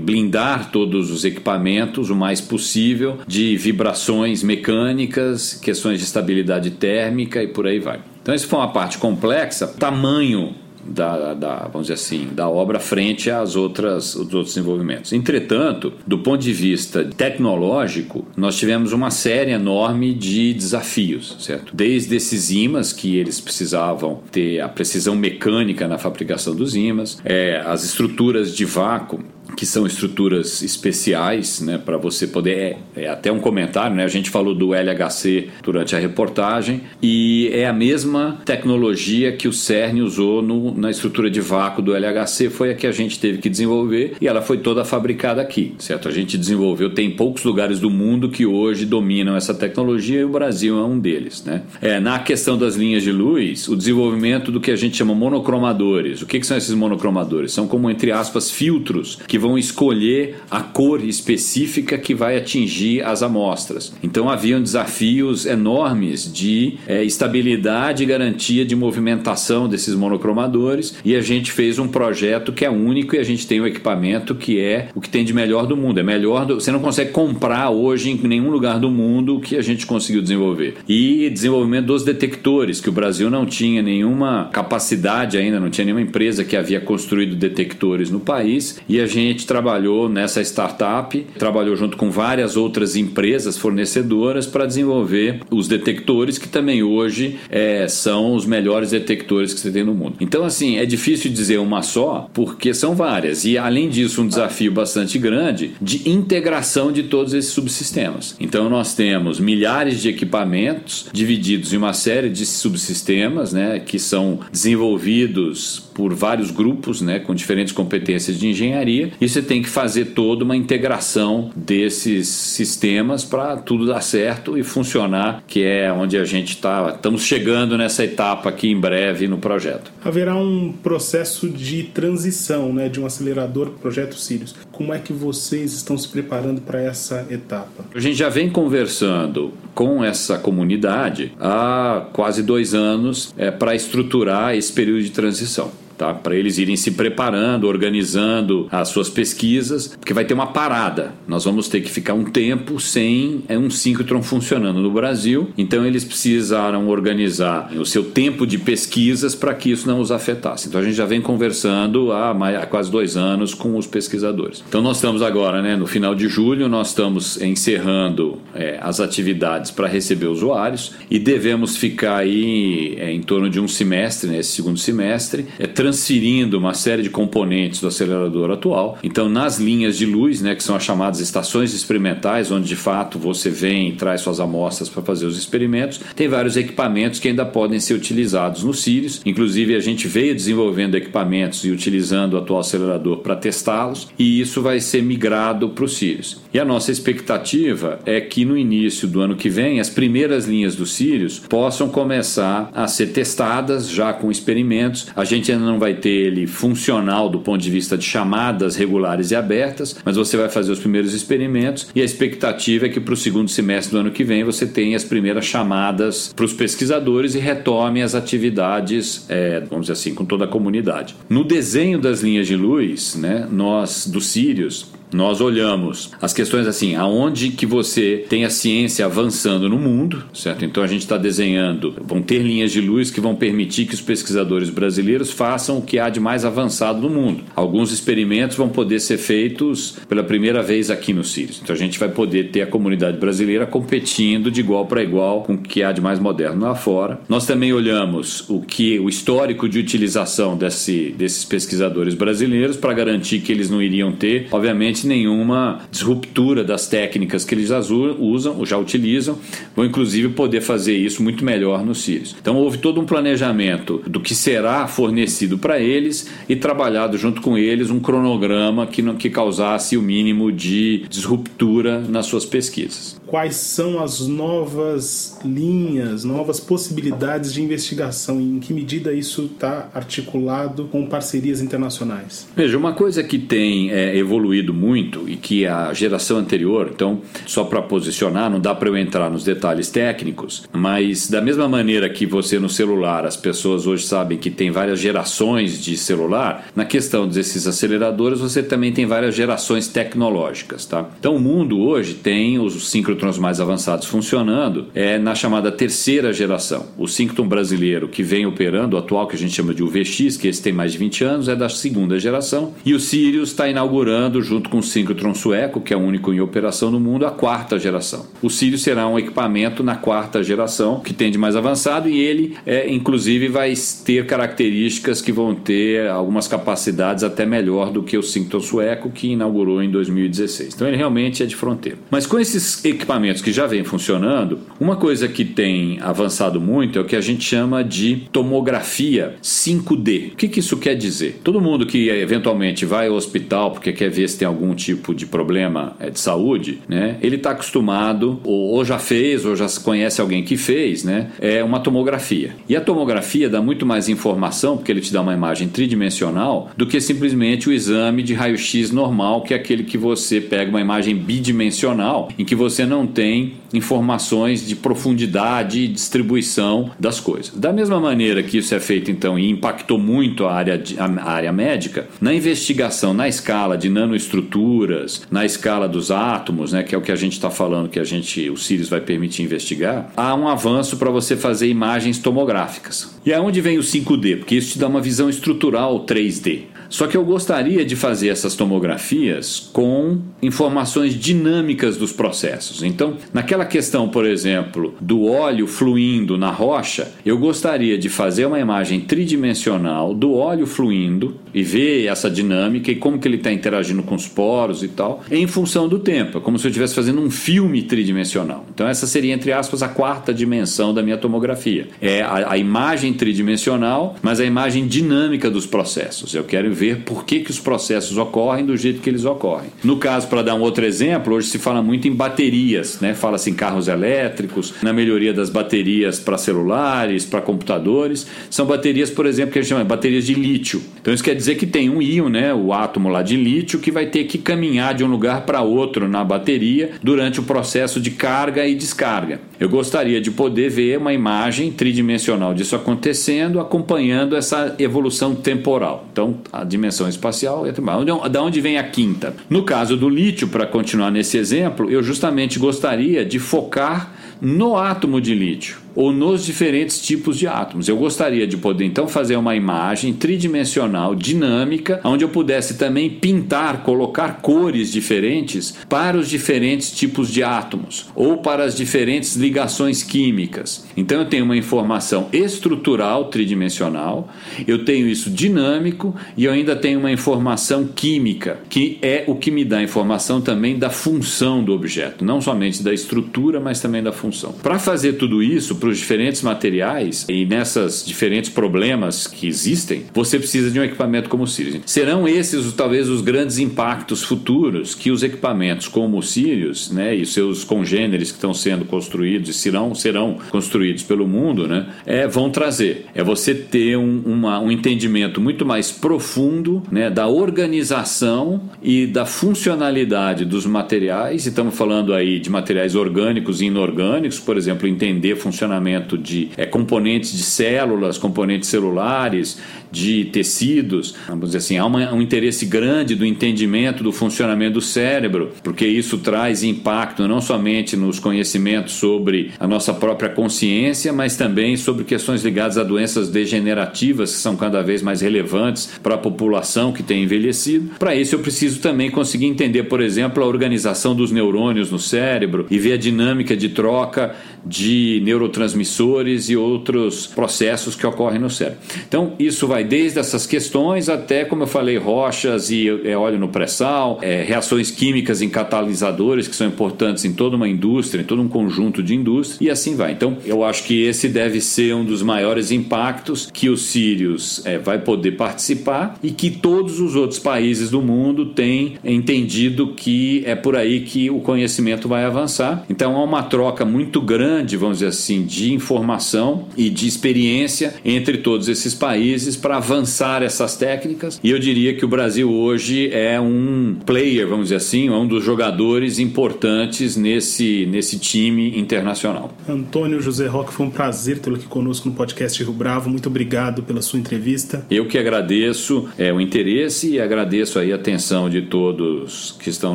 blindar 0.00 0.70
todos 0.70 1.10
os 1.10 1.24
equipamentos 1.24 2.10
o 2.10 2.16
mais 2.16 2.40
possível, 2.40 3.18
de 3.26 3.56
vibrações 3.56 4.42
mecânicas, 4.42 5.54
questões 5.54 5.98
de 5.98 6.04
estabilidade 6.04 6.70
térmica 6.72 7.42
e 7.42 7.48
por 7.48 7.66
aí 7.66 7.78
vai. 7.78 8.00
Então, 8.22 8.34
isso 8.34 8.46
foi 8.46 8.58
uma 8.60 8.72
parte 8.72 8.98
complexa. 8.98 9.66
Tamanho 9.66 10.54
da, 10.84 11.34
da, 11.34 11.56
vamos 11.72 11.82
dizer 11.82 11.94
assim, 11.94 12.28
da 12.32 12.48
obra 12.48 12.78
frente 12.78 13.30
às 13.30 13.56
outras, 13.56 14.14
os 14.14 14.34
outros 14.34 14.54
desenvolvimentos. 14.54 15.12
Entretanto, 15.12 15.92
do 16.06 16.18
ponto 16.18 16.42
de 16.42 16.52
vista 16.52 17.04
tecnológico, 17.04 18.26
nós 18.36 18.56
tivemos 18.58 18.92
uma 18.92 19.10
série 19.10 19.52
enorme 19.52 20.14
de 20.14 20.52
desafios, 20.54 21.36
certo? 21.40 21.74
Desde 21.74 22.16
esses 22.16 22.50
ímãs 22.50 22.92
que 22.92 23.16
eles 23.16 23.40
precisavam 23.40 24.20
ter 24.30 24.60
a 24.60 24.68
precisão 24.68 25.14
mecânica 25.14 25.86
na 25.86 25.98
fabricação 25.98 26.54
dos 26.54 26.74
ímãs, 26.74 27.18
é, 27.24 27.62
as 27.64 27.84
estruturas 27.84 28.54
de 28.54 28.64
vácuo 28.64 29.20
que 29.56 29.66
são 29.66 29.86
estruturas 29.86 30.62
especiais, 30.62 31.60
né, 31.60 31.78
para 31.78 31.96
você 31.96 32.26
poder 32.26 32.76
é, 32.96 33.02
é, 33.02 33.08
até 33.08 33.30
um 33.30 33.40
comentário, 33.40 33.94
né? 33.96 34.04
A 34.04 34.08
gente 34.08 34.30
falou 34.30 34.54
do 34.54 34.74
LHC 34.74 35.48
durante 35.62 35.94
a 35.96 35.98
reportagem 35.98 36.82
e 37.02 37.50
é 37.52 37.66
a 37.66 37.72
mesma 37.72 38.40
tecnologia 38.44 39.32
que 39.32 39.48
o 39.48 39.52
CERN 39.52 40.02
usou 40.02 40.42
no, 40.42 40.74
na 40.74 40.90
estrutura 40.90 41.30
de 41.30 41.40
vácuo 41.40 41.82
do 41.82 41.94
LHC 41.94 42.50
foi 42.50 42.70
a 42.70 42.74
que 42.74 42.86
a 42.86 42.92
gente 42.92 43.18
teve 43.18 43.38
que 43.38 43.48
desenvolver 43.48 44.14
e 44.20 44.28
ela 44.28 44.42
foi 44.42 44.58
toda 44.58 44.84
fabricada 44.84 45.40
aqui, 45.40 45.74
certo? 45.78 46.08
A 46.08 46.10
gente 46.10 46.36
desenvolveu 46.36 46.90
tem 46.90 47.10
poucos 47.10 47.44
lugares 47.44 47.80
do 47.80 47.90
mundo 47.90 48.28
que 48.28 48.46
hoje 48.46 48.84
dominam 48.84 49.36
essa 49.36 49.54
tecnologia 49.54 50.20
e 50.20 50.24
o 50.24 50.28
Brasil 50.28 50.78
é 50.78 50.84
um 50.84 50.98
deles, 50.98 51.44
né? 51.44 51.62
É, 51.80 51.98
na 52.00 52.18
questão 52.18 52.56
das 52.56 52.76
linhas 52.76 53.02
de 53.02 53.12
luz, 53.12 53.68
o 53.68 53.76
desenvolvimento 53.76 54.50
do 54.50 54.60
que 54.60 54.70
a 54.70 54.76
gente 54.76 54.96
chama 54.96 55.14
monocromadores. 55.14 56.22
O 56.22 56.26
que, 56.26 56.40
que 56.40 56.46
são 56.46 56.56
esses 56.56 56.74
monocromadores? 56.74 57.52
São 57.52 57.66
como 57.66 57.90
entre 57.90 58.12
aspas 58.12 58.50
filtros 58.50 59.18
que 59.26 59.38
vão 59.42 59.58
escolher 59.58 60.36
a 60.48 60.60
cor 60.60 61.04
específica 61.04 61.98
que 61.98 62.14
vai 62.14 62.38
atingir 62.38 63.02
as 63.02 63.24
amostras. 63.24 63.92
Então 64.02 64.30
haviam 64.30 64.62
desafios 64.62 65.44
enormes 65.44 66.32
de 66.32 66.78
é, 66.86 67.02
estabilidade 67.02 68.04
e 68.04 68.06
garantia 68.06 68.64
de 68.64 68.76
movimentação 68.76 69.68
desses 69.68 69.96
monocromadores 69.96 70.94
e 71.04 71.16
a 71.16 71.20
gente 71.20 71.50
fez 71.50 71.80
um 71.80 71.88
projeto 71.88 72.52
que 72.52 72.64
é 72.64 72.70
único 72.70 73.16
e 73.16 73.18
a 73.18 73.24
gente 73.24 73.46
tem 73.46 73.60
um 73.60 73.66
equipamento 73.66 74.34
que 74.36 74.60
é 74.60 74.88
o 74.94 75.00
que 75.00 75.08
tem 75.08 75.24
de 75.24 75.34
melhor 75.34 75.66
do 75.66 75.76
mundo. 75.76 75.98
É 75.98 76.04
melhor 76.04 76.46
do, 76.46 76.60
você 76.60 76.70
não 76.70 76.80
consegue 76.80 77.10
comprar 77.10 77.70
hoje 77.70 78.10
em 78.10 78.28
nenhum 78.28 78.50
lugar 78.50 78.78
do 78.78 78.90
mundo 78.90 79.36
o 79.36 79.40
que 79.40 79.56
a 79.56 79.62
gente 79.62 79.86
conseguiu 79.86 80.22
desenvolver. 80.22 80.76
E 80.88 81.28
desenvolvimento 81.30 81.86
dos 81.86 82.04
detectores, 82.04 82.80
que 82.80 82.88
o 82.88 82.92
Brasil 82.92 83.28
não 83.28 83.44
tinha 83.44 83.82
nenhuma 83.82 84.48
capacidade 84.52 85.36
ainda, 85.36 85.58
não 85.58 85.68
tinha 85.68 85.84
nenhuma 85.84 86.02
empresa 86.02 86.44
que 86.44 86.56
havia 86.56 86.80
construído 86.80 87.34
detectores 87.34 88.08
no 88.08 88.20
país 88.20 88.80
e 88.88 89.00
a 89.00 89.06
gente 89.06 89.31
trabalhou 89.34 90.08
nessa 90.08 90.40
startup, 90.42 91.18
trabalhou 91.38 91.74
junto 91.76 91.96
com 91.96 92.10
várias 92.10 92.56
outras 92.56 92.96
empresas 92.96 93.56
fornecedoras 93.58 94.46
para 94.46 94.66
desenvolver 94.66 95.40
os 95.50 95.68
detectores 95.68 96.38
que 96.38 96.48
também 96.48 96.82
hoje 96.82 97.38
é, 97.50 97.86
são 97.88 98.34
os 98.34 98.46
melhores 98.46 98.90
detectores 98.90 99.52
que 99.52 99.60
você 99.60 99.70
tem 99.70 99.84
no 99.84 99.94
mundo. 99.94 100.16
Então, 100.20 100.44
assim, 100.44 100.76
é 100.76 100.86
difícil 100.86 101.30
dizer 101.30 101.58
uma 101.58 101.82
só, 101.82 102.28
porque 102.32 102.74
são 102.74 102.94
várias. 102.94 103.44
E 103.44 103.56
além 103.56 103.88
disso, 103.88 104.22
um 104.22 104.26
desafio 104.26 104.72
bastante 104.72 105.18
grande 105.18 105.72
de 105.80 106.08
integração 106.08 106.92
de 106.92 107.04
todos 107.04 107.34
esses 107.34 107.52
subsistemas. 107.52 108.36
Então, 108.40 108.68
nós 108.68 108.94
temos 108.94 109.40
milhares 109.40 110.00
de 110.00 110.08
equipamentos 110.08 111.06
divididos 111.12 111.72
em 111.72 111.76
uma 111.76 111.92
série 111.92 112.28
de 112.28 112.44
subsistemas, 112.44 113.52
né, 113.52 113.80
que 113.80 113.98
são 113.98 114.40
desenvolvidos 114.50 115.82
por 115.94 116.14
vários 116.14 116.50
grupos, 116.50 117.00
né, 117.00 117.18
com 117.18 117.34
diferentes 117.34 117.72
competências 117.72 118.38
de 118.38 118.48
engenharia, 118.48 119.12
e 119.20 119.28
você 119.28 119.42
tem 119.42 119.62
que 119.62 119.68
fazer 119.68 120.06
toda 120.06 120.44
uma 120.44 120.56
integração 120.56 121.50
desses 121.54 122.28
sistemas 122.28 123.24
para 123.24 123.56
tudo 123.56 123.86
dar 123.86 124.00
certo 124.00 124.56
e 124.58 124.62
funcionar, 124.62 125.42
que 125.46 125.62
é 125.62 125.92
onde 125.92 126.16
a 126.16 126.24
gente 126.24 126.50
está. 126.50 126.92
Estamos 126.94 127.22
chegando 127.22 127.76
nessa 127.76 128.04
etapa 128.04 128.48
aqui 128.48 128.70
em 128.70 128.78
breve 128.78 129.28
no 129.28 129.38
projeto. 129.38 129.92
Haverá 130.04 130.36
um 130.36 130.72
processo 130.82 131.48
de 131.48 131.84
transição, 131.84 132.72
né, 132.72 132.88
de 132.88 133.00
um 133.00 133.06
acelerador 133.06 133.66
para 133.66 133.76
o 133.76 133.78
projeto 133.78 134.16
Sirius. 134.16 134.54
Como 134.70 134.92
é 134.92 134.98
que 134.98 135.12
vocês 135.12 135.72
estão 135.72 135.96
se 135.96 136.08
preparando 136.08 136.60
para 136.60 136.80
essa 136.80 137.26
etapa? 137.30 137.84
A 137.94 138.00
gente 138.00 138.16
já 138.16 138.28
vem 138.28 138.50
conversando 138.50 139.52
com 139.74 140.04
essa 140.04 140.38
comunidade 140.38 141.32
há 141.40 142.06
quase 142.12 142.42
dois 142.42 142.74
anos 142.74 143.32
é, 143.36 143.50
para 143.50 143.74
estruturar 143.74 144.54
esse 144.54 144.72
período 144.72 145.02
de 145.02 145.10
transição 145.10 145.70
tá? 146.02 146.12
Para 146.12 146.34
eles 146.34 146.58
irem 146.58 146.74
se 146.74 146.90
preparando, 146.90 147.68
organizando 147.68 148.66
as 148.72 148.88
suas 148.88 149.08
pesquisas, 149.08 149.86
porque 149.86 150.12
vai 150.12 150.24
ter 150.24 150.34
uma 150.34 150.48
parada. 150.48 151.12
Nós 151.28 151.44
vamos 151.44 151.68
ter 151.68 151.80
que 151.80 151.88
ficar 151.88 152.14
um 152.14 152.24
tempo 152.24 152.80
sem 152.80 153.44
é, 153.48 153.56
um 153.56 153.70
síncrotron 153.70 154.20
funcionando 154.20 154.80
no 154.80 154.90
Brasil, 154.90 155.50
então 155.56 155.86
eles 155.86 156.04
precisaram 156.04 156.88
organizar 156.88 157.72
o 157.76 157.86
seu 157.86 158.02
tempo 158.02 158.44
de 158.44 158.58
pesquisas 158.58 159.36
para 159.36 159.54
que 159.54 159.70
isso 159.70 159.86
não 159.86 160.00
os 160.00 160.10
afetasse. 160.10 160.68
Então 160.68 160.80
a 160.80 160.84
gente 160.84 160.96
já 160.96 161.06
vem 161.06 161.20
conversando 161.20 162.10
há, 162.10 162.34
mais, 162.34 162.56
há 162.56 162.66
quase 162.66 162.90
dois 162.90 163.16
anos 163.16 163.54
com 163.54 163.76
os 163.76 163.86
pesquisadores. 163.86 164.64
Então 164.68 164.82
nós 164.82 164.96
estamos 164.96 165.22
agora, 165.22 165.62
né, 165.62 165.76
no 165.76 165.86
final 165.86 166.14
de 166.14 166.28
julho, 166.28 166.68
nós 166.68 166.88
estamos 166.88 167.40
encerrando 167.40 168.38
é, 168.54 168.78
as 168.82 168.98
atividades 168.98 169.70
para 169.70 169.86
receber 169.86 170.26
usuários 170.26 170.92
e 171.08 171.18
devemos 171.18 171.76
ficar 171.76 172.16
aí 172.16 172.96
é, 172.98 173.12
em 173.12 173.22
torno 173.22 173.48
de 173.48 173.60
um 173.60 173.68
semestre, 173.68 174.28
nesse 174.28 174.50
né, 174.50 174.56
segundo 174.56 174.78
semestre, 174.78 175.46
é, 175.58 175.66
transferindo 175.92 176.58
uma 176.58 176.72
série 176.72 177.02
de 177.02 177.10
componentes 177.10 177.80
do 177.80 177.86
acelerador 177.86 178.50
atual. 178.50 178.98
Então, 179.02 179.28
nas 179.28 179.58
linhas 179.58 179.98
de 179.98 180.06
luz, 180.06 180.40
né, 180.40 180.54
que 180.54 180.62
são 180.62 180.74
as 180.74 180.82
chamadas 180.82 181.20
estações 181.20 181.74
experimentais, 181.74 182.50
onde 182.50 182.66
de 182.66 182.76
fato 182.76 183.18
você 183.18 183.50
vem 183.50 183.90
e 183.90 183.92
traz 183.92 184.22
suas 184.22 184.40
amostras 184.40 184.88
para 184.88 185.02
fazer 185.02 185.26
os 185.26 185.36
experimentos, 185.36 186.00
tem 186.16 186.28
vários 186.28 186.56
equipamentos 186.56 187.20
que 187.20 187.28
ainda 187.28 187.44
podem 187.44 187.78
ser 187.78 187.94
utilizados 187.94 188.64
no 188.64 188.72
Sirius. 188.72 189.20
Inclusive, 189.26 189.76
a 189.76 189.80
gente 189.80 190.08
veio 190.08 190.34
desenvolvendo 190.34 190.94
equipamentos 190.94 191.64
e 191.64 191.70
utilizando 191.70 192.34
o 192.34 192.38
atual 192.38 192.60
acelerador 192.60 193.18
para 193.18 193.36
testá-los, 193.36 194.08
e 194.18 194.40
isso 194.40 194.62
vai 194.62 194.80
ser 194.80 195.02
migrado 195.02 195.68
para 195.70 195.84
o 195.84 195.88
Sirius. 195.88 196.40
E 196.54 196.58
a 196.58 196.64
nossa 196.64 196.90
expectativa 196.90 198.00
é 198.06 198.20
que 198.20 198.44
no 198.44 198.56
início 198.56 199.06
do 199.06 199.20
ano 199.20 199.36
que 199.36 199.50
vem, 199.50 199.80
as 199.80 199.90
primeiras 199.90 200.46
linhas 200.46 200.74
do 200.74 200.86
Sirius 200.86 201.38
possam 201.38 201.88
começar 201.88 202.70
a 202.74 202.86
ser 202.86 203.08
testadas 203.08 203.88
já 203.88 204.12
com 204.12 204.30
experimentos. 204.30 205.08
A 205.14 205.24
gente 205.24 205.52
ainda 205.52 205.64
não 205.64 205.78
vai 205.82 205.94
ter 205.94 206.10
ele 206.10 206.46
funcional 206.46 207.28
do 207.28 207.40
ponto 207.40 207.60
de 207.60 207.68
vista 207.68 207.98
de 207.98 208.04
chamadas 208.04 208.76
regulares 208.76 209.32
e 209.32 209.34
abertas, 209.34 209.96
mas 210.04 210.16
você 210.16 210.36
vai 210.36 210.48
fazer 210.48 210.70
os 210.70 210.78
primeiros 210.78 211.12
experimentos 211.12 211.88
e 211.92 212.00
a 212.00 212.04
expectativa 212.04 212.86
é 212.86 212.88
que 212.88 213.00
para 213.00 213.14
o 213.14 213.16
segundo 213.16 213.48
semestre 213.48 213.90
do 213.92 213.98
ano 213.98 214.12
que 214.12 214.22
vem 214.22 214.44
você 214.44 214.64
tenha 214.64 214.96
as 214.96 215.02
primeiras 215.02 215.44
chamadas 215.44 216.32
para 216.36 216.44
os 216.44 216.52
pesquisadores 216.52 217.34
e 217.34 217.40
retome 217.40 218.00
as 218.00 218.14
atividades, 218.14 219.26
é, 219.28 219.58
vamos 219.68 219.86
dizer 219.86 219.94
assim, 219.94 220.14
com 220.14 220.24
toda 220.24 220.44
a 220.44 220.48
comunidade. 220.48 221.16
No 221.28 221.42
desenho 221.42 221.98
das 221.98 222.20
linhas 222.20 222.46
de 222.46 222.54
luz, 222.54 223.16
né, 223.16 223.48
nós 223.50 224.06
do 224.06 224.20
Sirius, 224.20 224.86
nós 225.12 225.40
olhamos 225.40 226.10
as 226.20 226.32
questões 226.32 226.66
assim, 226.66 226.94
aonde 226.94 227.50
que 227.50 227.66
você 227.66 228.24
tem 228.28 228.44
a 228.44 228.50
ciência 228.50 229.04
avançando 229.04 229.68
no 229.68 229.78
mundo, 229.78 230.24
certo? 230.32 230.64
Então 230.64 230.82
a 230.82 230.86
gente 230.86 231.02
está 231.02 231.16
desenhando, 231.16 231.94
vão 232.02 232.22
ter 232.22 232.38
linhas 232.38 232.72
de 232.72 232.80
luz 232.80 233.10
que 233.10 233.20
vão 233.20 233.34
permitir 233.34 233.86
que 233.86 233.94
os 233.94 234.00
pesquisadores 234.00 234.70
brasileiros 234.70 235.30
façam 235.30 235.78
o 235.78 235.82
que 235.82 235.98
há 235.98 236.08
de 236.08 236.20
mais 236.20 236.44
avançado 236.44 237.00
no 237.00 237.10
mundo. 237.10 237.44
Alguns 237.54 237.92
experimentos 237.92 238.56
vão 238.56 238.68
poder 238.68 239.00
ser 239.00 239.18
feitos 239.18 239.98
pela 240.08 240.22
primeira 240.22 240.62
vez 240.62 240.90
aqui 240.90 241.12
no 241.12 241.24
Sirius. 241.24 241.60
Então 241.62 241.74
a 241.74 241.78
gente 241.78 241.98
vai 241.98 242.08
poder 242.08 242.50
ter 242.50 242.62
a 242.62 242.66
comunidade 242.66 243.18
brasileira 243.18 243.66
competindo 243.66 244.50
de 244.50 244.60
igual 244.60 244.86
para 244.86 245.02
igual 245.02 245.42
com 245.42 245.54
o 245.54 245.58
que 245.58 245.82
há 245.82 245.92
de 245.92 246.00
mais 246.00 246.18
moderno 246.18 246.62
lá 246.62 246.74
fora. 246.74 247.20
Nós 247.28 247.46
também 247.46 247.72
olhamos 247.72 248.48
o 248.48 248.60
que 248.60 248.98
o 248.98 249.08
histórico 249.08 249.68
de 249.68 249.78
utilização 249.78 250.56
desse, 250.56 251.14
desses 251.16 251.44
pesquisadores 251.44 252.14
brasileiros 252.14 252.76
para 252.76 252.94
garantir 252.94 253.40
que 253.40 253.52
eles 253.52 253.68
não 253.68 253.82
iriam 253.82 254.12
ter, 254.12 254.48
obviamente 254.50 255.01
nenhuma 255.06 255.80
disruptura 255.90 256.64
das 256.64 256.88
técnicas 256.88 257.44
que 257.44 257.54
eles 257.54 257.70
usam, 258.18 258.58
ou 258.58 258.66
já 258.66 258.76
utilizam, 258.76 259.38
vão 259.74 259.84
inclusive 259.84 260.28
poder 260.30 260.60
fazer 260.60 260.96
isso 260.96 261.22
muito 261.22 261.44
melhor 261.44 261.84
no 261.84 261.94
Sirius. 261.94 262.36
Então 262.40 262.56
houve 262.56 262.78
todo 262.78 263.00
um 263.00 263.06
planejamento 263.06 264.02
do 264.06 264.20
que 264.20 264.34
será 264.34 264.86
fornecido 264.86 265.58
para 265.58 265.80
eles 265.80 266.30
e 266.48 266.56
trabalhado 266.56 267.16
junto 267.16 267.40
com 267.40 267.56
eles 267.56 267.90
um 267.90 268.00
cronograma 268.00 268.86
que, 268.86 269.02
não, 269.02 269.16
que 269.16 269.30
causasse 269.30 269.96
o 269.96 270.02
mínimo 270.02 270.50
de 270.50 271.04
disruptura 271.08 272.00
nas 272.00 272.26
suas 272.26 272.44
pesquisas 272.44 273.21
quais 273.32 273.56
são 273.56 273.98
as 273.98 274.20
novas 274.20 275.38
linhas, 275.42 276.22
novas 276.22 276.60
possibilidades 276.60 277.54
de 277.54 277.62
investigação 277.62 278.38
e 278.38 278.44
em 278.44 278.60
que 278.60 278.74
medida 278.74 279.10
isso 279.10 279.46
está 279.46 279.88
articulado 279.94 280.84
com 280.92 281.06
parcerias 281.06 281.62
internacionais? 281.62 282.46
Veja, 282.54 282.76
uma 282.76 282.92
coisa 282.92 283.24
que 283.24 283.38
tem 283.38 283.90
é, 283.90 284.14
evoluído 284.18 284.74
muito 284.74 285.26
e 285.26 285.36
que 285.36 285.64
a 285.64 285.94
geração 285.94 286.36
anterior, 286.36 286.90
então, 286.94 287.22
só 287.46 287.64
para 287.64 287.80
posicionar, 287.80 288.50
não 288.50 288.60
dá 288.60 288.74
para 288.74 288.90
eu 288.90 288.98
entrar 288.98 289.30
nos 289.30 289.44
detalhes 289.44 289.88
técnicos, 289.88 290.68
mas 290.70 291.30
da 291.30 291.40
mesma 291.40 291.66
maneira 291.66 292.10
que 292.10 292.26
você 292.26 292.58
no 292.58 292.68
celular, 292.68 293.24
as 293.24 293.34
pessoas 293.34 293.86
hoje 293.86 294.04
sabem 294.04 294.36
que 294.36 294.50
tem 294.50 294.70
várias 294.70 295.00
gerações 295.00 295.82
de 295.82 295.96
celular, 295.96 296.66
na 296.76 296.84
questão 296.84 297.26
desses 297.26 297.66
aceleradores 297.66 298.40
você 298.40 298.62
também 298.62 298.92
tem 298.92 299.06
várias 299.06 299.34
gerações 299.34 299.88
tecnológicas, 299.88 300.84
tá? 300.84 301.08
Então 301.18 301.36
o 301.36 301.40
mundo 301.40 301.80
hoje 301.80 302.12
tem 302.12 302.58
os 302.58 302.90
síncrotrons 302.90 303.21
síncrotons 303.22 303.38
mais 303.38 303.60
avançados 303.60 304.06
funcionando 304.06 304.86
é 304.94 305.18
na 305.18 305.34
chamada 305.34 305.70
terceira 305.70 306.32
geração. 306.32 306.86
O 306.98 307.06
síncroton 307.06 307.46
brasileiro 307.46 308.08
que 308.08 308.22
vem 308.22 308.46
operando, 308.46 308.96
o 308.96 308.98
atual 308.98 309.26
que 309.26 309.36
a 309.36 309.38
gente 309.38 309.54
chama 309.54 309.72
de 309.72 309.82
UVX, 309.82 310.36
que 310.36 310.48
esse 310.48 310.62
tem 310.62 310.72
mais 310.72 310.92
de 310.92 310.98
20 310.98 311.24
anos, 311.24 311.48
é 311.48 311.54
da 311.54 311.68
segunda 311.68 312.18
geração. 312.18 312.74
E 312.84 312.94
o 312.94 313.00
Sirius 313.00 313.50
está 313.50 313.68
inaugurando, 313.68 314.42
junto 314.42 314.68
com 314.68 314.78
o 314.78 314.82
síncrotron 314.82 315.34
sueco, 315.34 315.80
que 315.80 315.94
é 315.94 315.96
o 315.96 316.00
único 316.00 316.32
em 316.32 316.40
operação 316.40 316.90
no 316.90 316.98
mundo, 316.98 317.24
a 317.24 317.30
quarta 317.30 317.78
geração. 317.78 318.26
O 318.42 318.50
Sirius 318.50 318.82
será 318.82 319.06
um 319.06 319.18
equipamento 319.18 319.82
na 319.82 319.94
quarta 319.94 320.42
geração, 320.42 321.00
que 321.00 321.12
tem 321.12 321.30
de 321.30 321.38
mais 321.38 321.54
avançado, 321.54 322.08
e 322.08 322.20
ele, 322.20 322.56
é, 322.66 322.92
inclusive, 322.92 323.48
vai 323.48 323.72
ter 324.04 324.26
características 324.26 325.20
que 325.20 325.30
vão 325.30 325.54
ter 325.54 326.08
algumas 326.08 326.48
capacidades 326.48 327.22
até 327.22 327.46
melhor 327.46 327.90
do 327.90 328.02
que 328.02 328.18
o 328.18 328.22
síncrotron 328.22 328.60
sueco, 328.60 329.10
que 329.10 329.28
inaugurou 329.28 329.82
em 329.82 329.90
2016. 329.90 330.74
Então 330.74 330.88
ele 330.88 330.96
realmente 330.96 331.42
é 331.42 331.46
de 331.46 331.54
fronteira. 331.54 331.98
Mas 332.10 332.26
com 332.26 332.38
esses 332.38 332.84
equipamentos 332.84 333.11
equipamentos 333.12 333.42
que 333.42 333.52
já 333.52 333.66
vêm 333.66 333.84
funcionando, 333.84 334.60
uma 334.80 334.96
coisa 334.96 335.28
que 335.28 335.44
tem 335.44 335.98
avançado 336.00 336.60
muito 336.60 336.98
é 336.98 337.02
o 337.02 337.04
que 337.04 337.16
a 337.16 337.20
gente 337.20 337.44
chama 337.44 337.84
de 337.84 338.28
tomografia 338.32 339.34
5D. 339.42 340.32
O 340.32 340.36
que, 340.36 340.48
que 340.48 340.60
isso 340.60 340.76
quer 340.78 340.94
dizer? 340.94 341.40
Todo 341.44 341.60
mundo 341.60 341.84
que 341.84 342.08
eventualmente 342.08 342.86
vai 342.86 343.08
ao 343.08 343.14
hospital 343.14 343.72
porque 343.72 343.92
quer 343.92 344.08
ver 344.08 344.28
se 344.28 344.38
tem 344.38 344.48
algum 344.48 344.74
tipo 344.74 345.14
de 345.14 345.26
problema 345.26 345.94
é, 346.00 346.08
de 346.08 346.18
saúde, 346.18 346.80
né? 346.88 347.18
Ele 347.20 347.36
está 347.36 347.50
acostumado, 347.50 348.40
ou, 348.44 348.82
já 348.84 348.98
fez, 348.98 349.44
ou 349.44 349.54
já 349.54 349.66
conhece 349.82 350.20
alguém 350.20 350.42
que 350.42 350.56
fez, 350.56 351.04
né? 351.04 351.30
É 351.38 351.62
uma 351.62 351.80
tomografia. 351.80 352.54
E 352.68 352.74
a 352.74 352.80
tomografia 352.80 353.48
dá 353.48 353.60
muito 353.60 353.84
mais 353.84 354.08
informação, 354.08 354.76
porque 354.76 354.90
ele 354.90 355.00
te 355.00 355.12
dá 355.12 355.20
uma 355.20 355.34
imagem 355.34 355.68
tridimensional, 355.68 356.70
do 356.76 356.86
que 356.86 357.00
simplesmente 357.00 357.68
o 357.68 357.72
exame 357.72 358.22
de 358.22 358.32
raio-x 358.32 358.90
normal, 358.90 359.42
que 359.42 359.52
é 359.52 359.56
aquele 359.56 359.84
que 359.84 359.98
você 359.98 360.40
pega 360.40 360.70
uma 360.70 360.80
imagem 360.80 361.14
bidimensional, 361.14 362.28
em 362.38 362.44
que 362.44 362.54
você 362.54 362.86
não 362.86 363.01
tem 363.06 363.54
informações 363.72 364.66
de 364.66 364.76
profundidade 364.76 365.80
e 365.80 365.88
distribuição 365.88 366.90
das 366.98 367.20
coisas. 367.20 367.52
Da 367.54 367.72
mesma 367.72 367.98
maneira 367.98 368.42
que 368.42 368.58
isso 368.58 368.74
é 368.74 368.80
feito 368.80 369.10
então 369.10 369.38
e 369.38 369.48
impactou 369.48 369.98
muito 369.98 370.44
a 370.44 370.52
área, 370.52 370.76
de, 370.76 370.98
a 370.98 371.06
área 371.24 371.52
médica, 371.52 372.08
na 372.20 372.34
investigação 372.34 373.14
na 373.14 373.28
escala 373.28 373.76
de 373.76 373.88
nanoestruturas, 373.88 375.26
na 375.30 375.44
escala 375.44 375.88
dos 375.88 376.10
átomos, 376.10 376.72
né, 376.72 376.82
que 376.82 376.94
é 376.94 376.98
o 376.98 377.02
que 377.02 377.12
a 377.12 377.16
gente 377.16 377.32
está 377.32 377.50
falando 377.50 377.88
que 377.88 377.98
a 377.98 378.04
gente, 378.04 378.50
o 378.50 378.56
Sirius 378.56 378.88
vai 378.88 379.00
permitir 379.00 379.42
investigar, 379.42 380.10
há 380.16 380.34
um 380.34 380.48
avanço 380.48 380.96
para 380.96 381.10
você 381.10 381.36
fazer 381.36 381.68
imagens 381.68 382.18
tomográficas. 382.18 383.18
E 383.24 383.32
aonde 383.32 383.60
vem 383.60 383.78
o 383.78 383.82
5D? 383.82 384.38
Porque 384.38 384.56
isso 384.56 384.72
te 384.72 384.78
dá 384.78 384.88
uma 384.88 385.00
visão 385.00 385.30
estrutural 385.30 386.04
3D. 386.04 386.71
Só 386.92 387.06
que 387.06 387.16
eu 387.16 387.24
gostaria 387.24 387.86
de 387.86 387.96
fazer 387.96 388.28
essas 388.28 388.54
tomografias 388.54 389.58
com 389.72 390.18
informações 390.42 391.14
dinâmicas 391.14 391.96
dos 391.96 392.12
processos. 392.12 392.82
Então, 392.82 393.16
naquela 393.32 393.64
questão, 393.64 394.10
por 394.10 394.26
exemplo, 394.26 394.94
do 395.00 395.24
óleo 395.24 395.66
fluindo 395.66 396.36
na 396.36 396.50
rocha, 396.50 397.10
eu 397.24 397.38
gostaria 397.38 397.96
de 397.96 398.10
fazer 398.10 398.44
uma 398.44 398.60
imagem 398.60 399.00
tridimensional 399.00 400.12
do 400.12 400.34
óleo 400.34 400.66
fluindo 400.66 401.40
e 401.54 401.62
ver 401.62 402.06
essa 402.08 402.30
dinâmica 402.30 402.90
e 402.90 402.96
como 402.96 403.18
que 403.18 403.26
ele 403.26 403.38
está 403.38 403.50
interagindo 403.50 404.02
com 404.02 404.14
os 404.14 404.28
poros 404.28 404.82
e 404.82 404.88
tal, 404.88 405.22
em 405.30 405.46
função 405.46 405.88
do 405.88 405.98
tempo. 405.98 406.38
É 406.38 406.40
como 406.42 406.58
se 406.58 406.66
eu 406.66 406.68
estivesse 406.68 406.94
fazendo 406.94 407.22
um 407.22 407.30
filme 407.30 407.82
tridimensional. 407.82 408.66
Então, 408.72 408.86
essa 408.86 409.06
seria, 409.06 409.32
entre 409.32 409.50
aspas, 409.50 409.82
a 409.82 409.88
quarta 409.88 410.32
dimensão 410.34 410.92
da 410.92 411.02
minha 411.02 411.16
tomografia. 411.16 411.88
É 412.02 412.20
a, 412.20 412.52
a 412.52 412.58
imagem 412.58 413.14
tridimensional, 413.14 414.16
mas 414.20 414.40
a 414.40 414.44
imagem 414.44 414.86
dinâmica 414.86 415.50
dos 415.50 415.64
processos. 415.64 416.34
Eu 416.34 416.44
quero 416.44 416.70
ver 416.72 416.81
ver 416.82 417.02
por 417.04 417.24
que, 417.24 417.38
que 417.38 417.50
os 417.52 417.60
processos 417.60 418.18
ocorrem 418.18 418.66
do 418.66 418.76
jeito 418.76 419.00
que 419.00 419.08
eles 419.08 419.24
ocorrem. 419.24 419.70
No 419.84 419.98
caso, 419.98 420.26
para 420.26 420.42
dar 420.42 420.56
um 420.56 420.60
outro 420.60 420.84
exemplo, 420.84 421.34
hoje 421.34 421.46
se 421.46 421.58
fala 421.58 421.80
muito 421.80 422.08
em 422.08 422.12
baterias, 422.12 422.98
né? 423.00 423.14
Fala-se 423.14 423.50
em 423.50 423.54
carros 423.54 423.86
elétricos, 423.86 424.74
na 424.82 424.92
melhoria 424.92 425.32
das 425.32 425.48
baterias 425.48 426.18
para 426.18 426.36
celulares, 426.36 427.24
para 427.24 427.40
computadores. 427.40 428.26
São 428.50 428.66
baterias, 428.66 429.10
por 429.10 429.26
exemplo, 429.26 429.52
que 429.52 429.60
a 429.60 429.62
gente 429.62 429.68
chama 429.68 429.84
de 429.84 429.88
baterias 429.88 430.26
de 430.26 430.34
lítio. 430.34 430.82
Então 431.00 431.14
isso 431.14 431.22
quer 431.22 431.36
dizer 431.36 431.54
que 431.54 431.66
tem 431.66 431.88
um 431.88 432.02
íon, 432.02 432.28
né? 432.28 432.52
O 432.52 432.72
átomo 432.72 433.08
lá 433.08 433.22
de 433.22 433.36
lítio, 433.36 433.78
que 433.78 433.92
vai 433.92 434.06
ter 434.06 434.24
que 434.24 434.36
caminhar 434.36 434.92
de 434.92 435.04
um 435.04 435.08
lugar 435.08 435.46
para 435.46 435.62
outro 435.62 436.08
na 436.08 436.24
bateria 436.24 436.90
durante 437.00 437.38
o 437.38 437.44
processo 437.44 438.00
de 438.00 438.10
carga 438.10 438.66
e 438.66 438.74
descarga. 438.74 439.40
Eu 439.62 439.68
gostaria 439.68 440.20
de 440.20 440.28
poder 440.28 440.68
ver 440.70 440.98
uma 440.98 441.12
imagem 441.12 441.70
tridimensional 441.70 442.52
disso 442.52 442.74
acontecendo, 442.74 443.60
acompanhando 443.60 444.34
essa 444.34 444.74
evolução 444.76 445.36
temporal. 445.36 446.04
Então, 446.10 446.38
a 446.52 446.64
dimensão 446.64 447.08
espacial 447.08 447.64
a 447.64 448.28
Da 448.28 448.42
onde 448.42 448.60
vem 448.60 448.76
a 448.76 448.82
quinta? 448.82 449.36
No 449.48 449.62
caso 449.62 449.96
do 449.96 450.08
lítio, 450.08 450.48
para 450.48 450.66
continuar 450.66 451.12
nesse 451.12 451.38
exemplo, 451.38 451.88
eu 451.88 452.02
justamente 452.02 452.58
gostaria 452.58 453.24
de 453.24 453.38
focar 453.38 454.12
no 454.40 454.76
átomo 454.76 455.20
de 455.20 455.32
lítio 455.32 455.81
ou 455.94 456.12
nos 456.12 456.44
diferentes 456.44 457.00
tipos 457.00 457.38
de 457.38 457.46
átomos. 457.46 457.88
Eu 457.88 457.96
gostaria 457.96 458.46
de 458.46 458.56
poder 458.56 458.84
então 458.84 459.08
fazer 459.08 459.36
uma 459.36 459.54
imagem 459.54 460.12
tridimensional, 460.12 461.14
dinâmica, 461.14 462.00
onde 462.04 462.24
eu 462.24 462.28
pudesse 462.28 462.78
também 462.78 463.10
pintar, 463.10 463.82
colocar 463.82 464.40
cores 464.40 464.90
diferentes 464.90 465.74
para 465.88 466.16
os 466.16 466.28
diferentes 466.28 466.90
tipos 466.90 467.30
de 467.30 467.42
átomos 467.42 468.10
ou 468.14 468.38
para 468.38 468.64
as 468.64 468.74
diferentes 468.74 469.36
ligações 469.36 470.02
químicas. 470.02 470.86
Então 470.96 471.18
eu 471.18 471.28
tenho 471.28 471.44
uma 471.44 471.56
informação 471.56 472.28
estrutural 472.32 473.26
tridimensional, 473.26 474.28
eu 474.66 474.84
tenho 474.84 475.08
isso 475.08 475.30
dinâmico 475.30 476.14
e 476.36 476.44
eu 476.44 476.52
ainda 476.52 476.76
tenho 476.76 476.98
uma 476.98 477.10
informação 477.10 477.86
química, 477.86 478.60
que 478.68 478.98
é 479.02 479.24
o 479.26 479.34
que 479.34 479.50
me 479.50 479.64
dá 479.64 479.82
informação 479.82 480.40
também 480.40 480.78
da 480.78 480.90
função 480.90 481.62
do 481.62 481.72
objeto, 481.72 482.24
não 482.24 482.40
somente 482.40 482.82
da 482.82 482.92
estrutura, 482.92 483.60
mas 483.60 483.80
também 483.80 484.02
da 484.02 484.12
função. 484.12 484.52
Para 484.52 484.78
fazer 484.78 485.14
tudo 485.14 485.42
isso, 485.42 485.76
para 485.82 485.88
os 485.88 485.98
diferentes 485.98 486.42
materiais 486.42 487.26
e 487.28 487.44
nessas 487.44 488.06
diferentes 488.06 488.48
problemas 488.48 489.26
que 489.26 489.48
existem, 489.48 490.04
você 490.14 490.38
precisa 490.38 490.70
de 490.70 490.78
um 490.78 490.84
equipamento 490.84 491.28
como 491.28 491.42
o 491.42 491.46
Sirius. 491.48 491.80
Serão 491.86 492.28
esses 492.28 492.72
talvez 492.74 493.08
os 493.08 493.20
grandes 493.20 493.58
impactos 493.58 494.22
futuros 494.22 494.94
que 494.94 495.10
os 495.10 495.24
equipamentos 495.24 495.88
como 495.88 496.18
o 496.18 496.22
Sirius, 496.22 496.92
né, 496.92 497.16
e 497.16 497.26
seus 497.26 497.64
congêneres 497.64 498.30
que 498.30 498.36
estão 498.36 498.54
sendo 498.54 498.84
construídos 498.84 499.50
e 499.50 499.52
serão, 499.52 499.92
serão 499.92 500.38
construídos 500.50 501.02
pelo 501.02 501.26
mundo, 501.26 501.66
né, 501.66 501.88
é, 502.06 502.28
vão 502.28 502.48
trazer. 502.48 503.06
É 503.12 503.24
você 503.24 503.52
ter 503.52 503.96
um, 503.96 504.22
uma, 504.24 504.60
um 504.60 504.70
entendimento 504.70 505.40
muito 505.40 505.66
mais 505.66 505.90
profundo 505.90 506.80
né, 506.92 507.10
da 507.10 507.26
organização 507.26 508.70
e 508.80 509.04
da 509.04 509.26
funcionalidade 509.26 510.44
dos 510.44 510.64
materiais. 510.64 511.44
E 511.44 511.48
estamos 511.48 511.76
falando 511.76 512.14
aí 512.14 512.38
de 512.38 512.48
materiais 512.48 512.94
orgânicos 512.94 513.60
e 513.60 513.64
inorgânicos, 513.64 514.38
por 514.38 514.56
exemplo, 514.56 514.86
entender 514.86 515.34
funcionamento 515.34 515.71
de 516.18 516.50
é, 516.56 516.66
componentes 516.66 517.32
de 517.32 517.42
células, 517.42 518.18
componentes 518.18 518.68
celulares, 518.68 519.60
de 519.92 520.24
tecidos. 520.24 521.14
Vamos 521.28 521.50
dizer 521.50 521.58
assim, 521.58 521.76
há 521.76 521.84
uma, 521.84 522.12
um 522.14 522.22
interesse 522.22 522.64
grande 522.64 523.14
do 523.14 523.26
entendimento 523.26 524.02
do 524.02 524.10
funcionamento 524.10 524.72
do 524.72 524.80
cérebro, 524.80 525.50
porque 525.62 525.86
isso 525.86 526.18
traz 526.18 526.62
impacto 526.62 527.28
não 527.28 527.42
somente 527.42 527.94
nos 527.94 528.18
conhecimentos 528.18 528.94
sobre 528.94 529.52
a 529.60 529.66
nossa 529.66 529.92
própria 529.92 530.30
consciência, 530.30 531.12
mas 531.12 531.36
também 531.36 531.76
sobre 531.76 532.04
questões 532.04 532.42
ligadas 532.42 532.78
a 532.78 532.82
doenças 532.82 533.28
degenerativas 533.28 534.34
que 534.34 534.40
são 534.40 534.56
cada 534.56 534.82
vez 534.82 535.02
mais 535.02 535.20
relevantes 535.20 535.90
para 536.02 536.14
a 536.14 536.18
população 536.18 536.92
que 536.92 537.02
tem 537.02 537.24
envelhecido. 537.24 537.90
Para 537.98 538.14
isso, 538.14 538.34
eu 538.34 538.38
preciso 538.38 538.80
também 538.80 539.10
conseguir 539.10 539.46
entender, 539.46 539.84
por 539.84 540.00
exemplo, 540.00 540.42
a 540.42 540.46
organização 540.46 541.14
dos 541.14 541.30
neurônios 541.30 541.90
no 541.90 541.98
cérebro 541.98 542.66
e 542.70 542.78
ver 542.78 542.94
a 542.94 542.96
dinâmica 542.96 543.54
de 543.54 543.68
troca 543.68 544.34
de 544.64 545.20
neurotransmissores 545.24 546.48
e 546.48 546.56
outros 546.56 547.26
processos 547.26 547.96
que 547.96 548.06
ocorrem 548.06 548.38
no 548.38 548.48
cérebro. 548.48 548.78
Então, 549.06 549.34
isso 549.38 549.66
vai 549.66 549.81
desde 549.84 550.18
essas 550.18 550.46
questões 550.46 551.08
até, 551.08 551.44
como 551.44 551.62
eu 551.62 551.66
falei, 551.66 551.96
rochas 551.96 552.70
e 552.70 552.88
é, 553.04 553.16
óleo 553.16 553.38
no 553.38 553.48
pré-sal, 553.48 554.18
é, 554.22 554.42
reações 554.42 554.90
químicas 554.90 555.42
em 555.42 555.48
catalisadores 555.48 556.48
que 556.48 556.56
são 556.56 556.66
importantes 556.66 557.24
em 557.24 557.32
toda 557.32 557.56
uma 557.56 557.68
indústria, 557.68 558.22
em 558.22 558.24
todo 558.24 558.42
um 558.42 558.48
conjunto 558.48 559.02
de 559.02 559.14
indústrias 559.14 559.60
e 559.60 559.70
assim 559.70 559.96
vai. 559.96 560.12
Então, 560.12 560.36
eu 560.44 560.64
acho 560.64 560.84
que 560.84 561.02
esse 561.02 561.28
deve 561.28 561.60
ser 561.60 561.94
um 561.94 562.04
dos 562.04 562.22
maiores 562.22 562.70
impactos 562.70 563.48
que 563.52 563.68
o 563.68 563.76
Sirius 563.76 564.64
é, 564.64 564.78
vai 564.78 564.98
poder 564.98 565.32
participar 565.32 566.18
e 566.22 566.30
que 566.30 566.50
todos 566.50 567.00
os 567.00 567.14
outros 567.14 567.38
países 567.38 567.90
do 567.90 568.00
mundo 568.02 568.46
têm 568.46 568.94
entendido 569.04 569.88
que 569.88 570.42
é 570.46 570.54
por 570.54 570.76
aí 570.76 571.00
que 571.00 571.30
o 571.30 571.40
conhecimento 571.40 572.08
vai 572.08 572.24
avançar. 572.24 572.84
Então, 572.88 573.16
há 573.16 573.24
uma 573.24 573.42
troca 573.42 573.84
muito 573.84 574.20
grande, 574.20 574.76
vamos 574.76 574.98
dizer 574.98 575.08
assim, 575.08 575.44
de 575.44 575.72
informação 575.72 576.66
e 576.76 576.88
de 576.90 577.06
experiência 577.06 577.94
entre 578.04 578.38
todos 578.38 578.68
esses 578.68 578.94
países 578.94 579.56
para 579.56 579.71
avançar 579.76 580.42
essas 580.42 580.76
técnicas. 580.76 581.40
E 581.42 581.50
eu 581.50 581.58
diria 581.58 581.94
que 581.94 582.04
o 582.04 582.08
Brasil 582.08 582.50
hoje 582.50 583.10
é 583.12 583.40
um 583.40 583.96
player, 584.04 584.46
vamos 584.46 584.66
dizer 584.66 584.76
assim, 584.76 585.08
é 585.08 585.12
um 585.12 585.26
dos 585.26 585.44
jogadores 585.44 586.18
importantes 586.18 587.16
nesse, 587.16 587.86
nesse 587.86 588.18
time 588.18 588.78
internacional. 588.78 589.52
Antônio 589.68 590.20
José 590.20 590.46
Roque, 590.46 590.72
foi 590.72 590.86
um 590.86 590.90
prazer 590.90 591.38
tê-lo 591.38 591.56
aqui 591.56 591.66
conosco 591.66 592.08
no 592.08 592.14
podcast 592.14 592.62
Rio 592.62 592.72
Bravo. 592.72 593.10
Muito 593.10 593.28
obrigado 593.28 593.82
pela 593.82 594.02
sua 594.02 594.18
entrevista. 594.18 594.84
Eu 594.90 595.06
que 595.06 595.18
agradeço 595.18 596.08
é, 596.18 596.32
o 596.32 596.40
interesse 596.40 597.12
e 597.12 597.20
agradeço 597.20 597.78
aí 597.78 597.92
a 597.92 597.96
atenção 597.96 598.48
de 598.48 598.62
todos 598.62 599.56
que 599.58 599.70
estão 599.70 599.94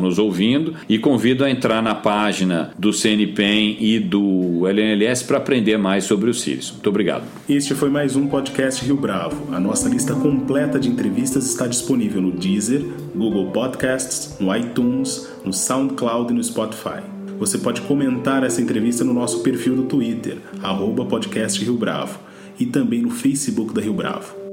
nos 0.00 0.18
ouvindo 0.18 0.74
e 0.88 0.98
convido 0.98 1.44
a 1.44 1.50
entrar 1.50 1.82
na 1.82 1.94
página 1.94 2.70
do 2.78 2.92
CNPEM 2.92 3.76
e 3.80 3.98
do 3.98 4.66
LNLS 4.66 5.22
para 5.22 5.38
aprender 5.38 5.76
mais 5.76 6.04
sobre 6.04 6.30
o 6.30 6.34
Sirius. 6.34 6.72
Muito 6.72 6.88
obrigado. 6.88 7.24
Este 7.48 7.74
foi 7.74 7.90
mais 7.90 8.16
um 8.16 8.26
podcast 8.26 8.84
Rio 8.84 8.96
Bravo. 8.96 9.54
A 9.54 9.60
nossa 9.68 9.86
lista 9.86 10.14
completa 10.14 10.80
de 10.80 10.88
entrevistas 10.88 11.44
está 11.44 11.66
disponível 11.66 12.22
no 12.22 12.30
Deezer, 12.30 12.82
Google 13.14 13.50
Podcasts, 13.50 14.34
no 14.40 14.56
iTunes, 14.56 15.28
no 15.44 15.52
SoundCloud 15.52 16.32
e 16.32 16.36
no 16.36 16.42
Spotify. 16.42 17.02
Você 17.38 17.58
pode 17.58 17.82
comentar 17.82 18.42
essa 18.44 18.62
entrevista 18.62 19.04
no 19.04 19.12
nosso 19.12 19.42
perfil 19.42 19.76
do 19.76 19.82
Twitter, 19.82 20.38
arroba 20.62 21.04
podcast 21.04 21.62
Rio 21.62 21.76
Bravo, 21.76 22.18
e 22.58 22.64
também 22.64 23.02
no 23.02 23.10
Facebook 23.10 23.74
da 23.74 23.82
Rio 23.82 23.92
Bravo. 23.92 24.47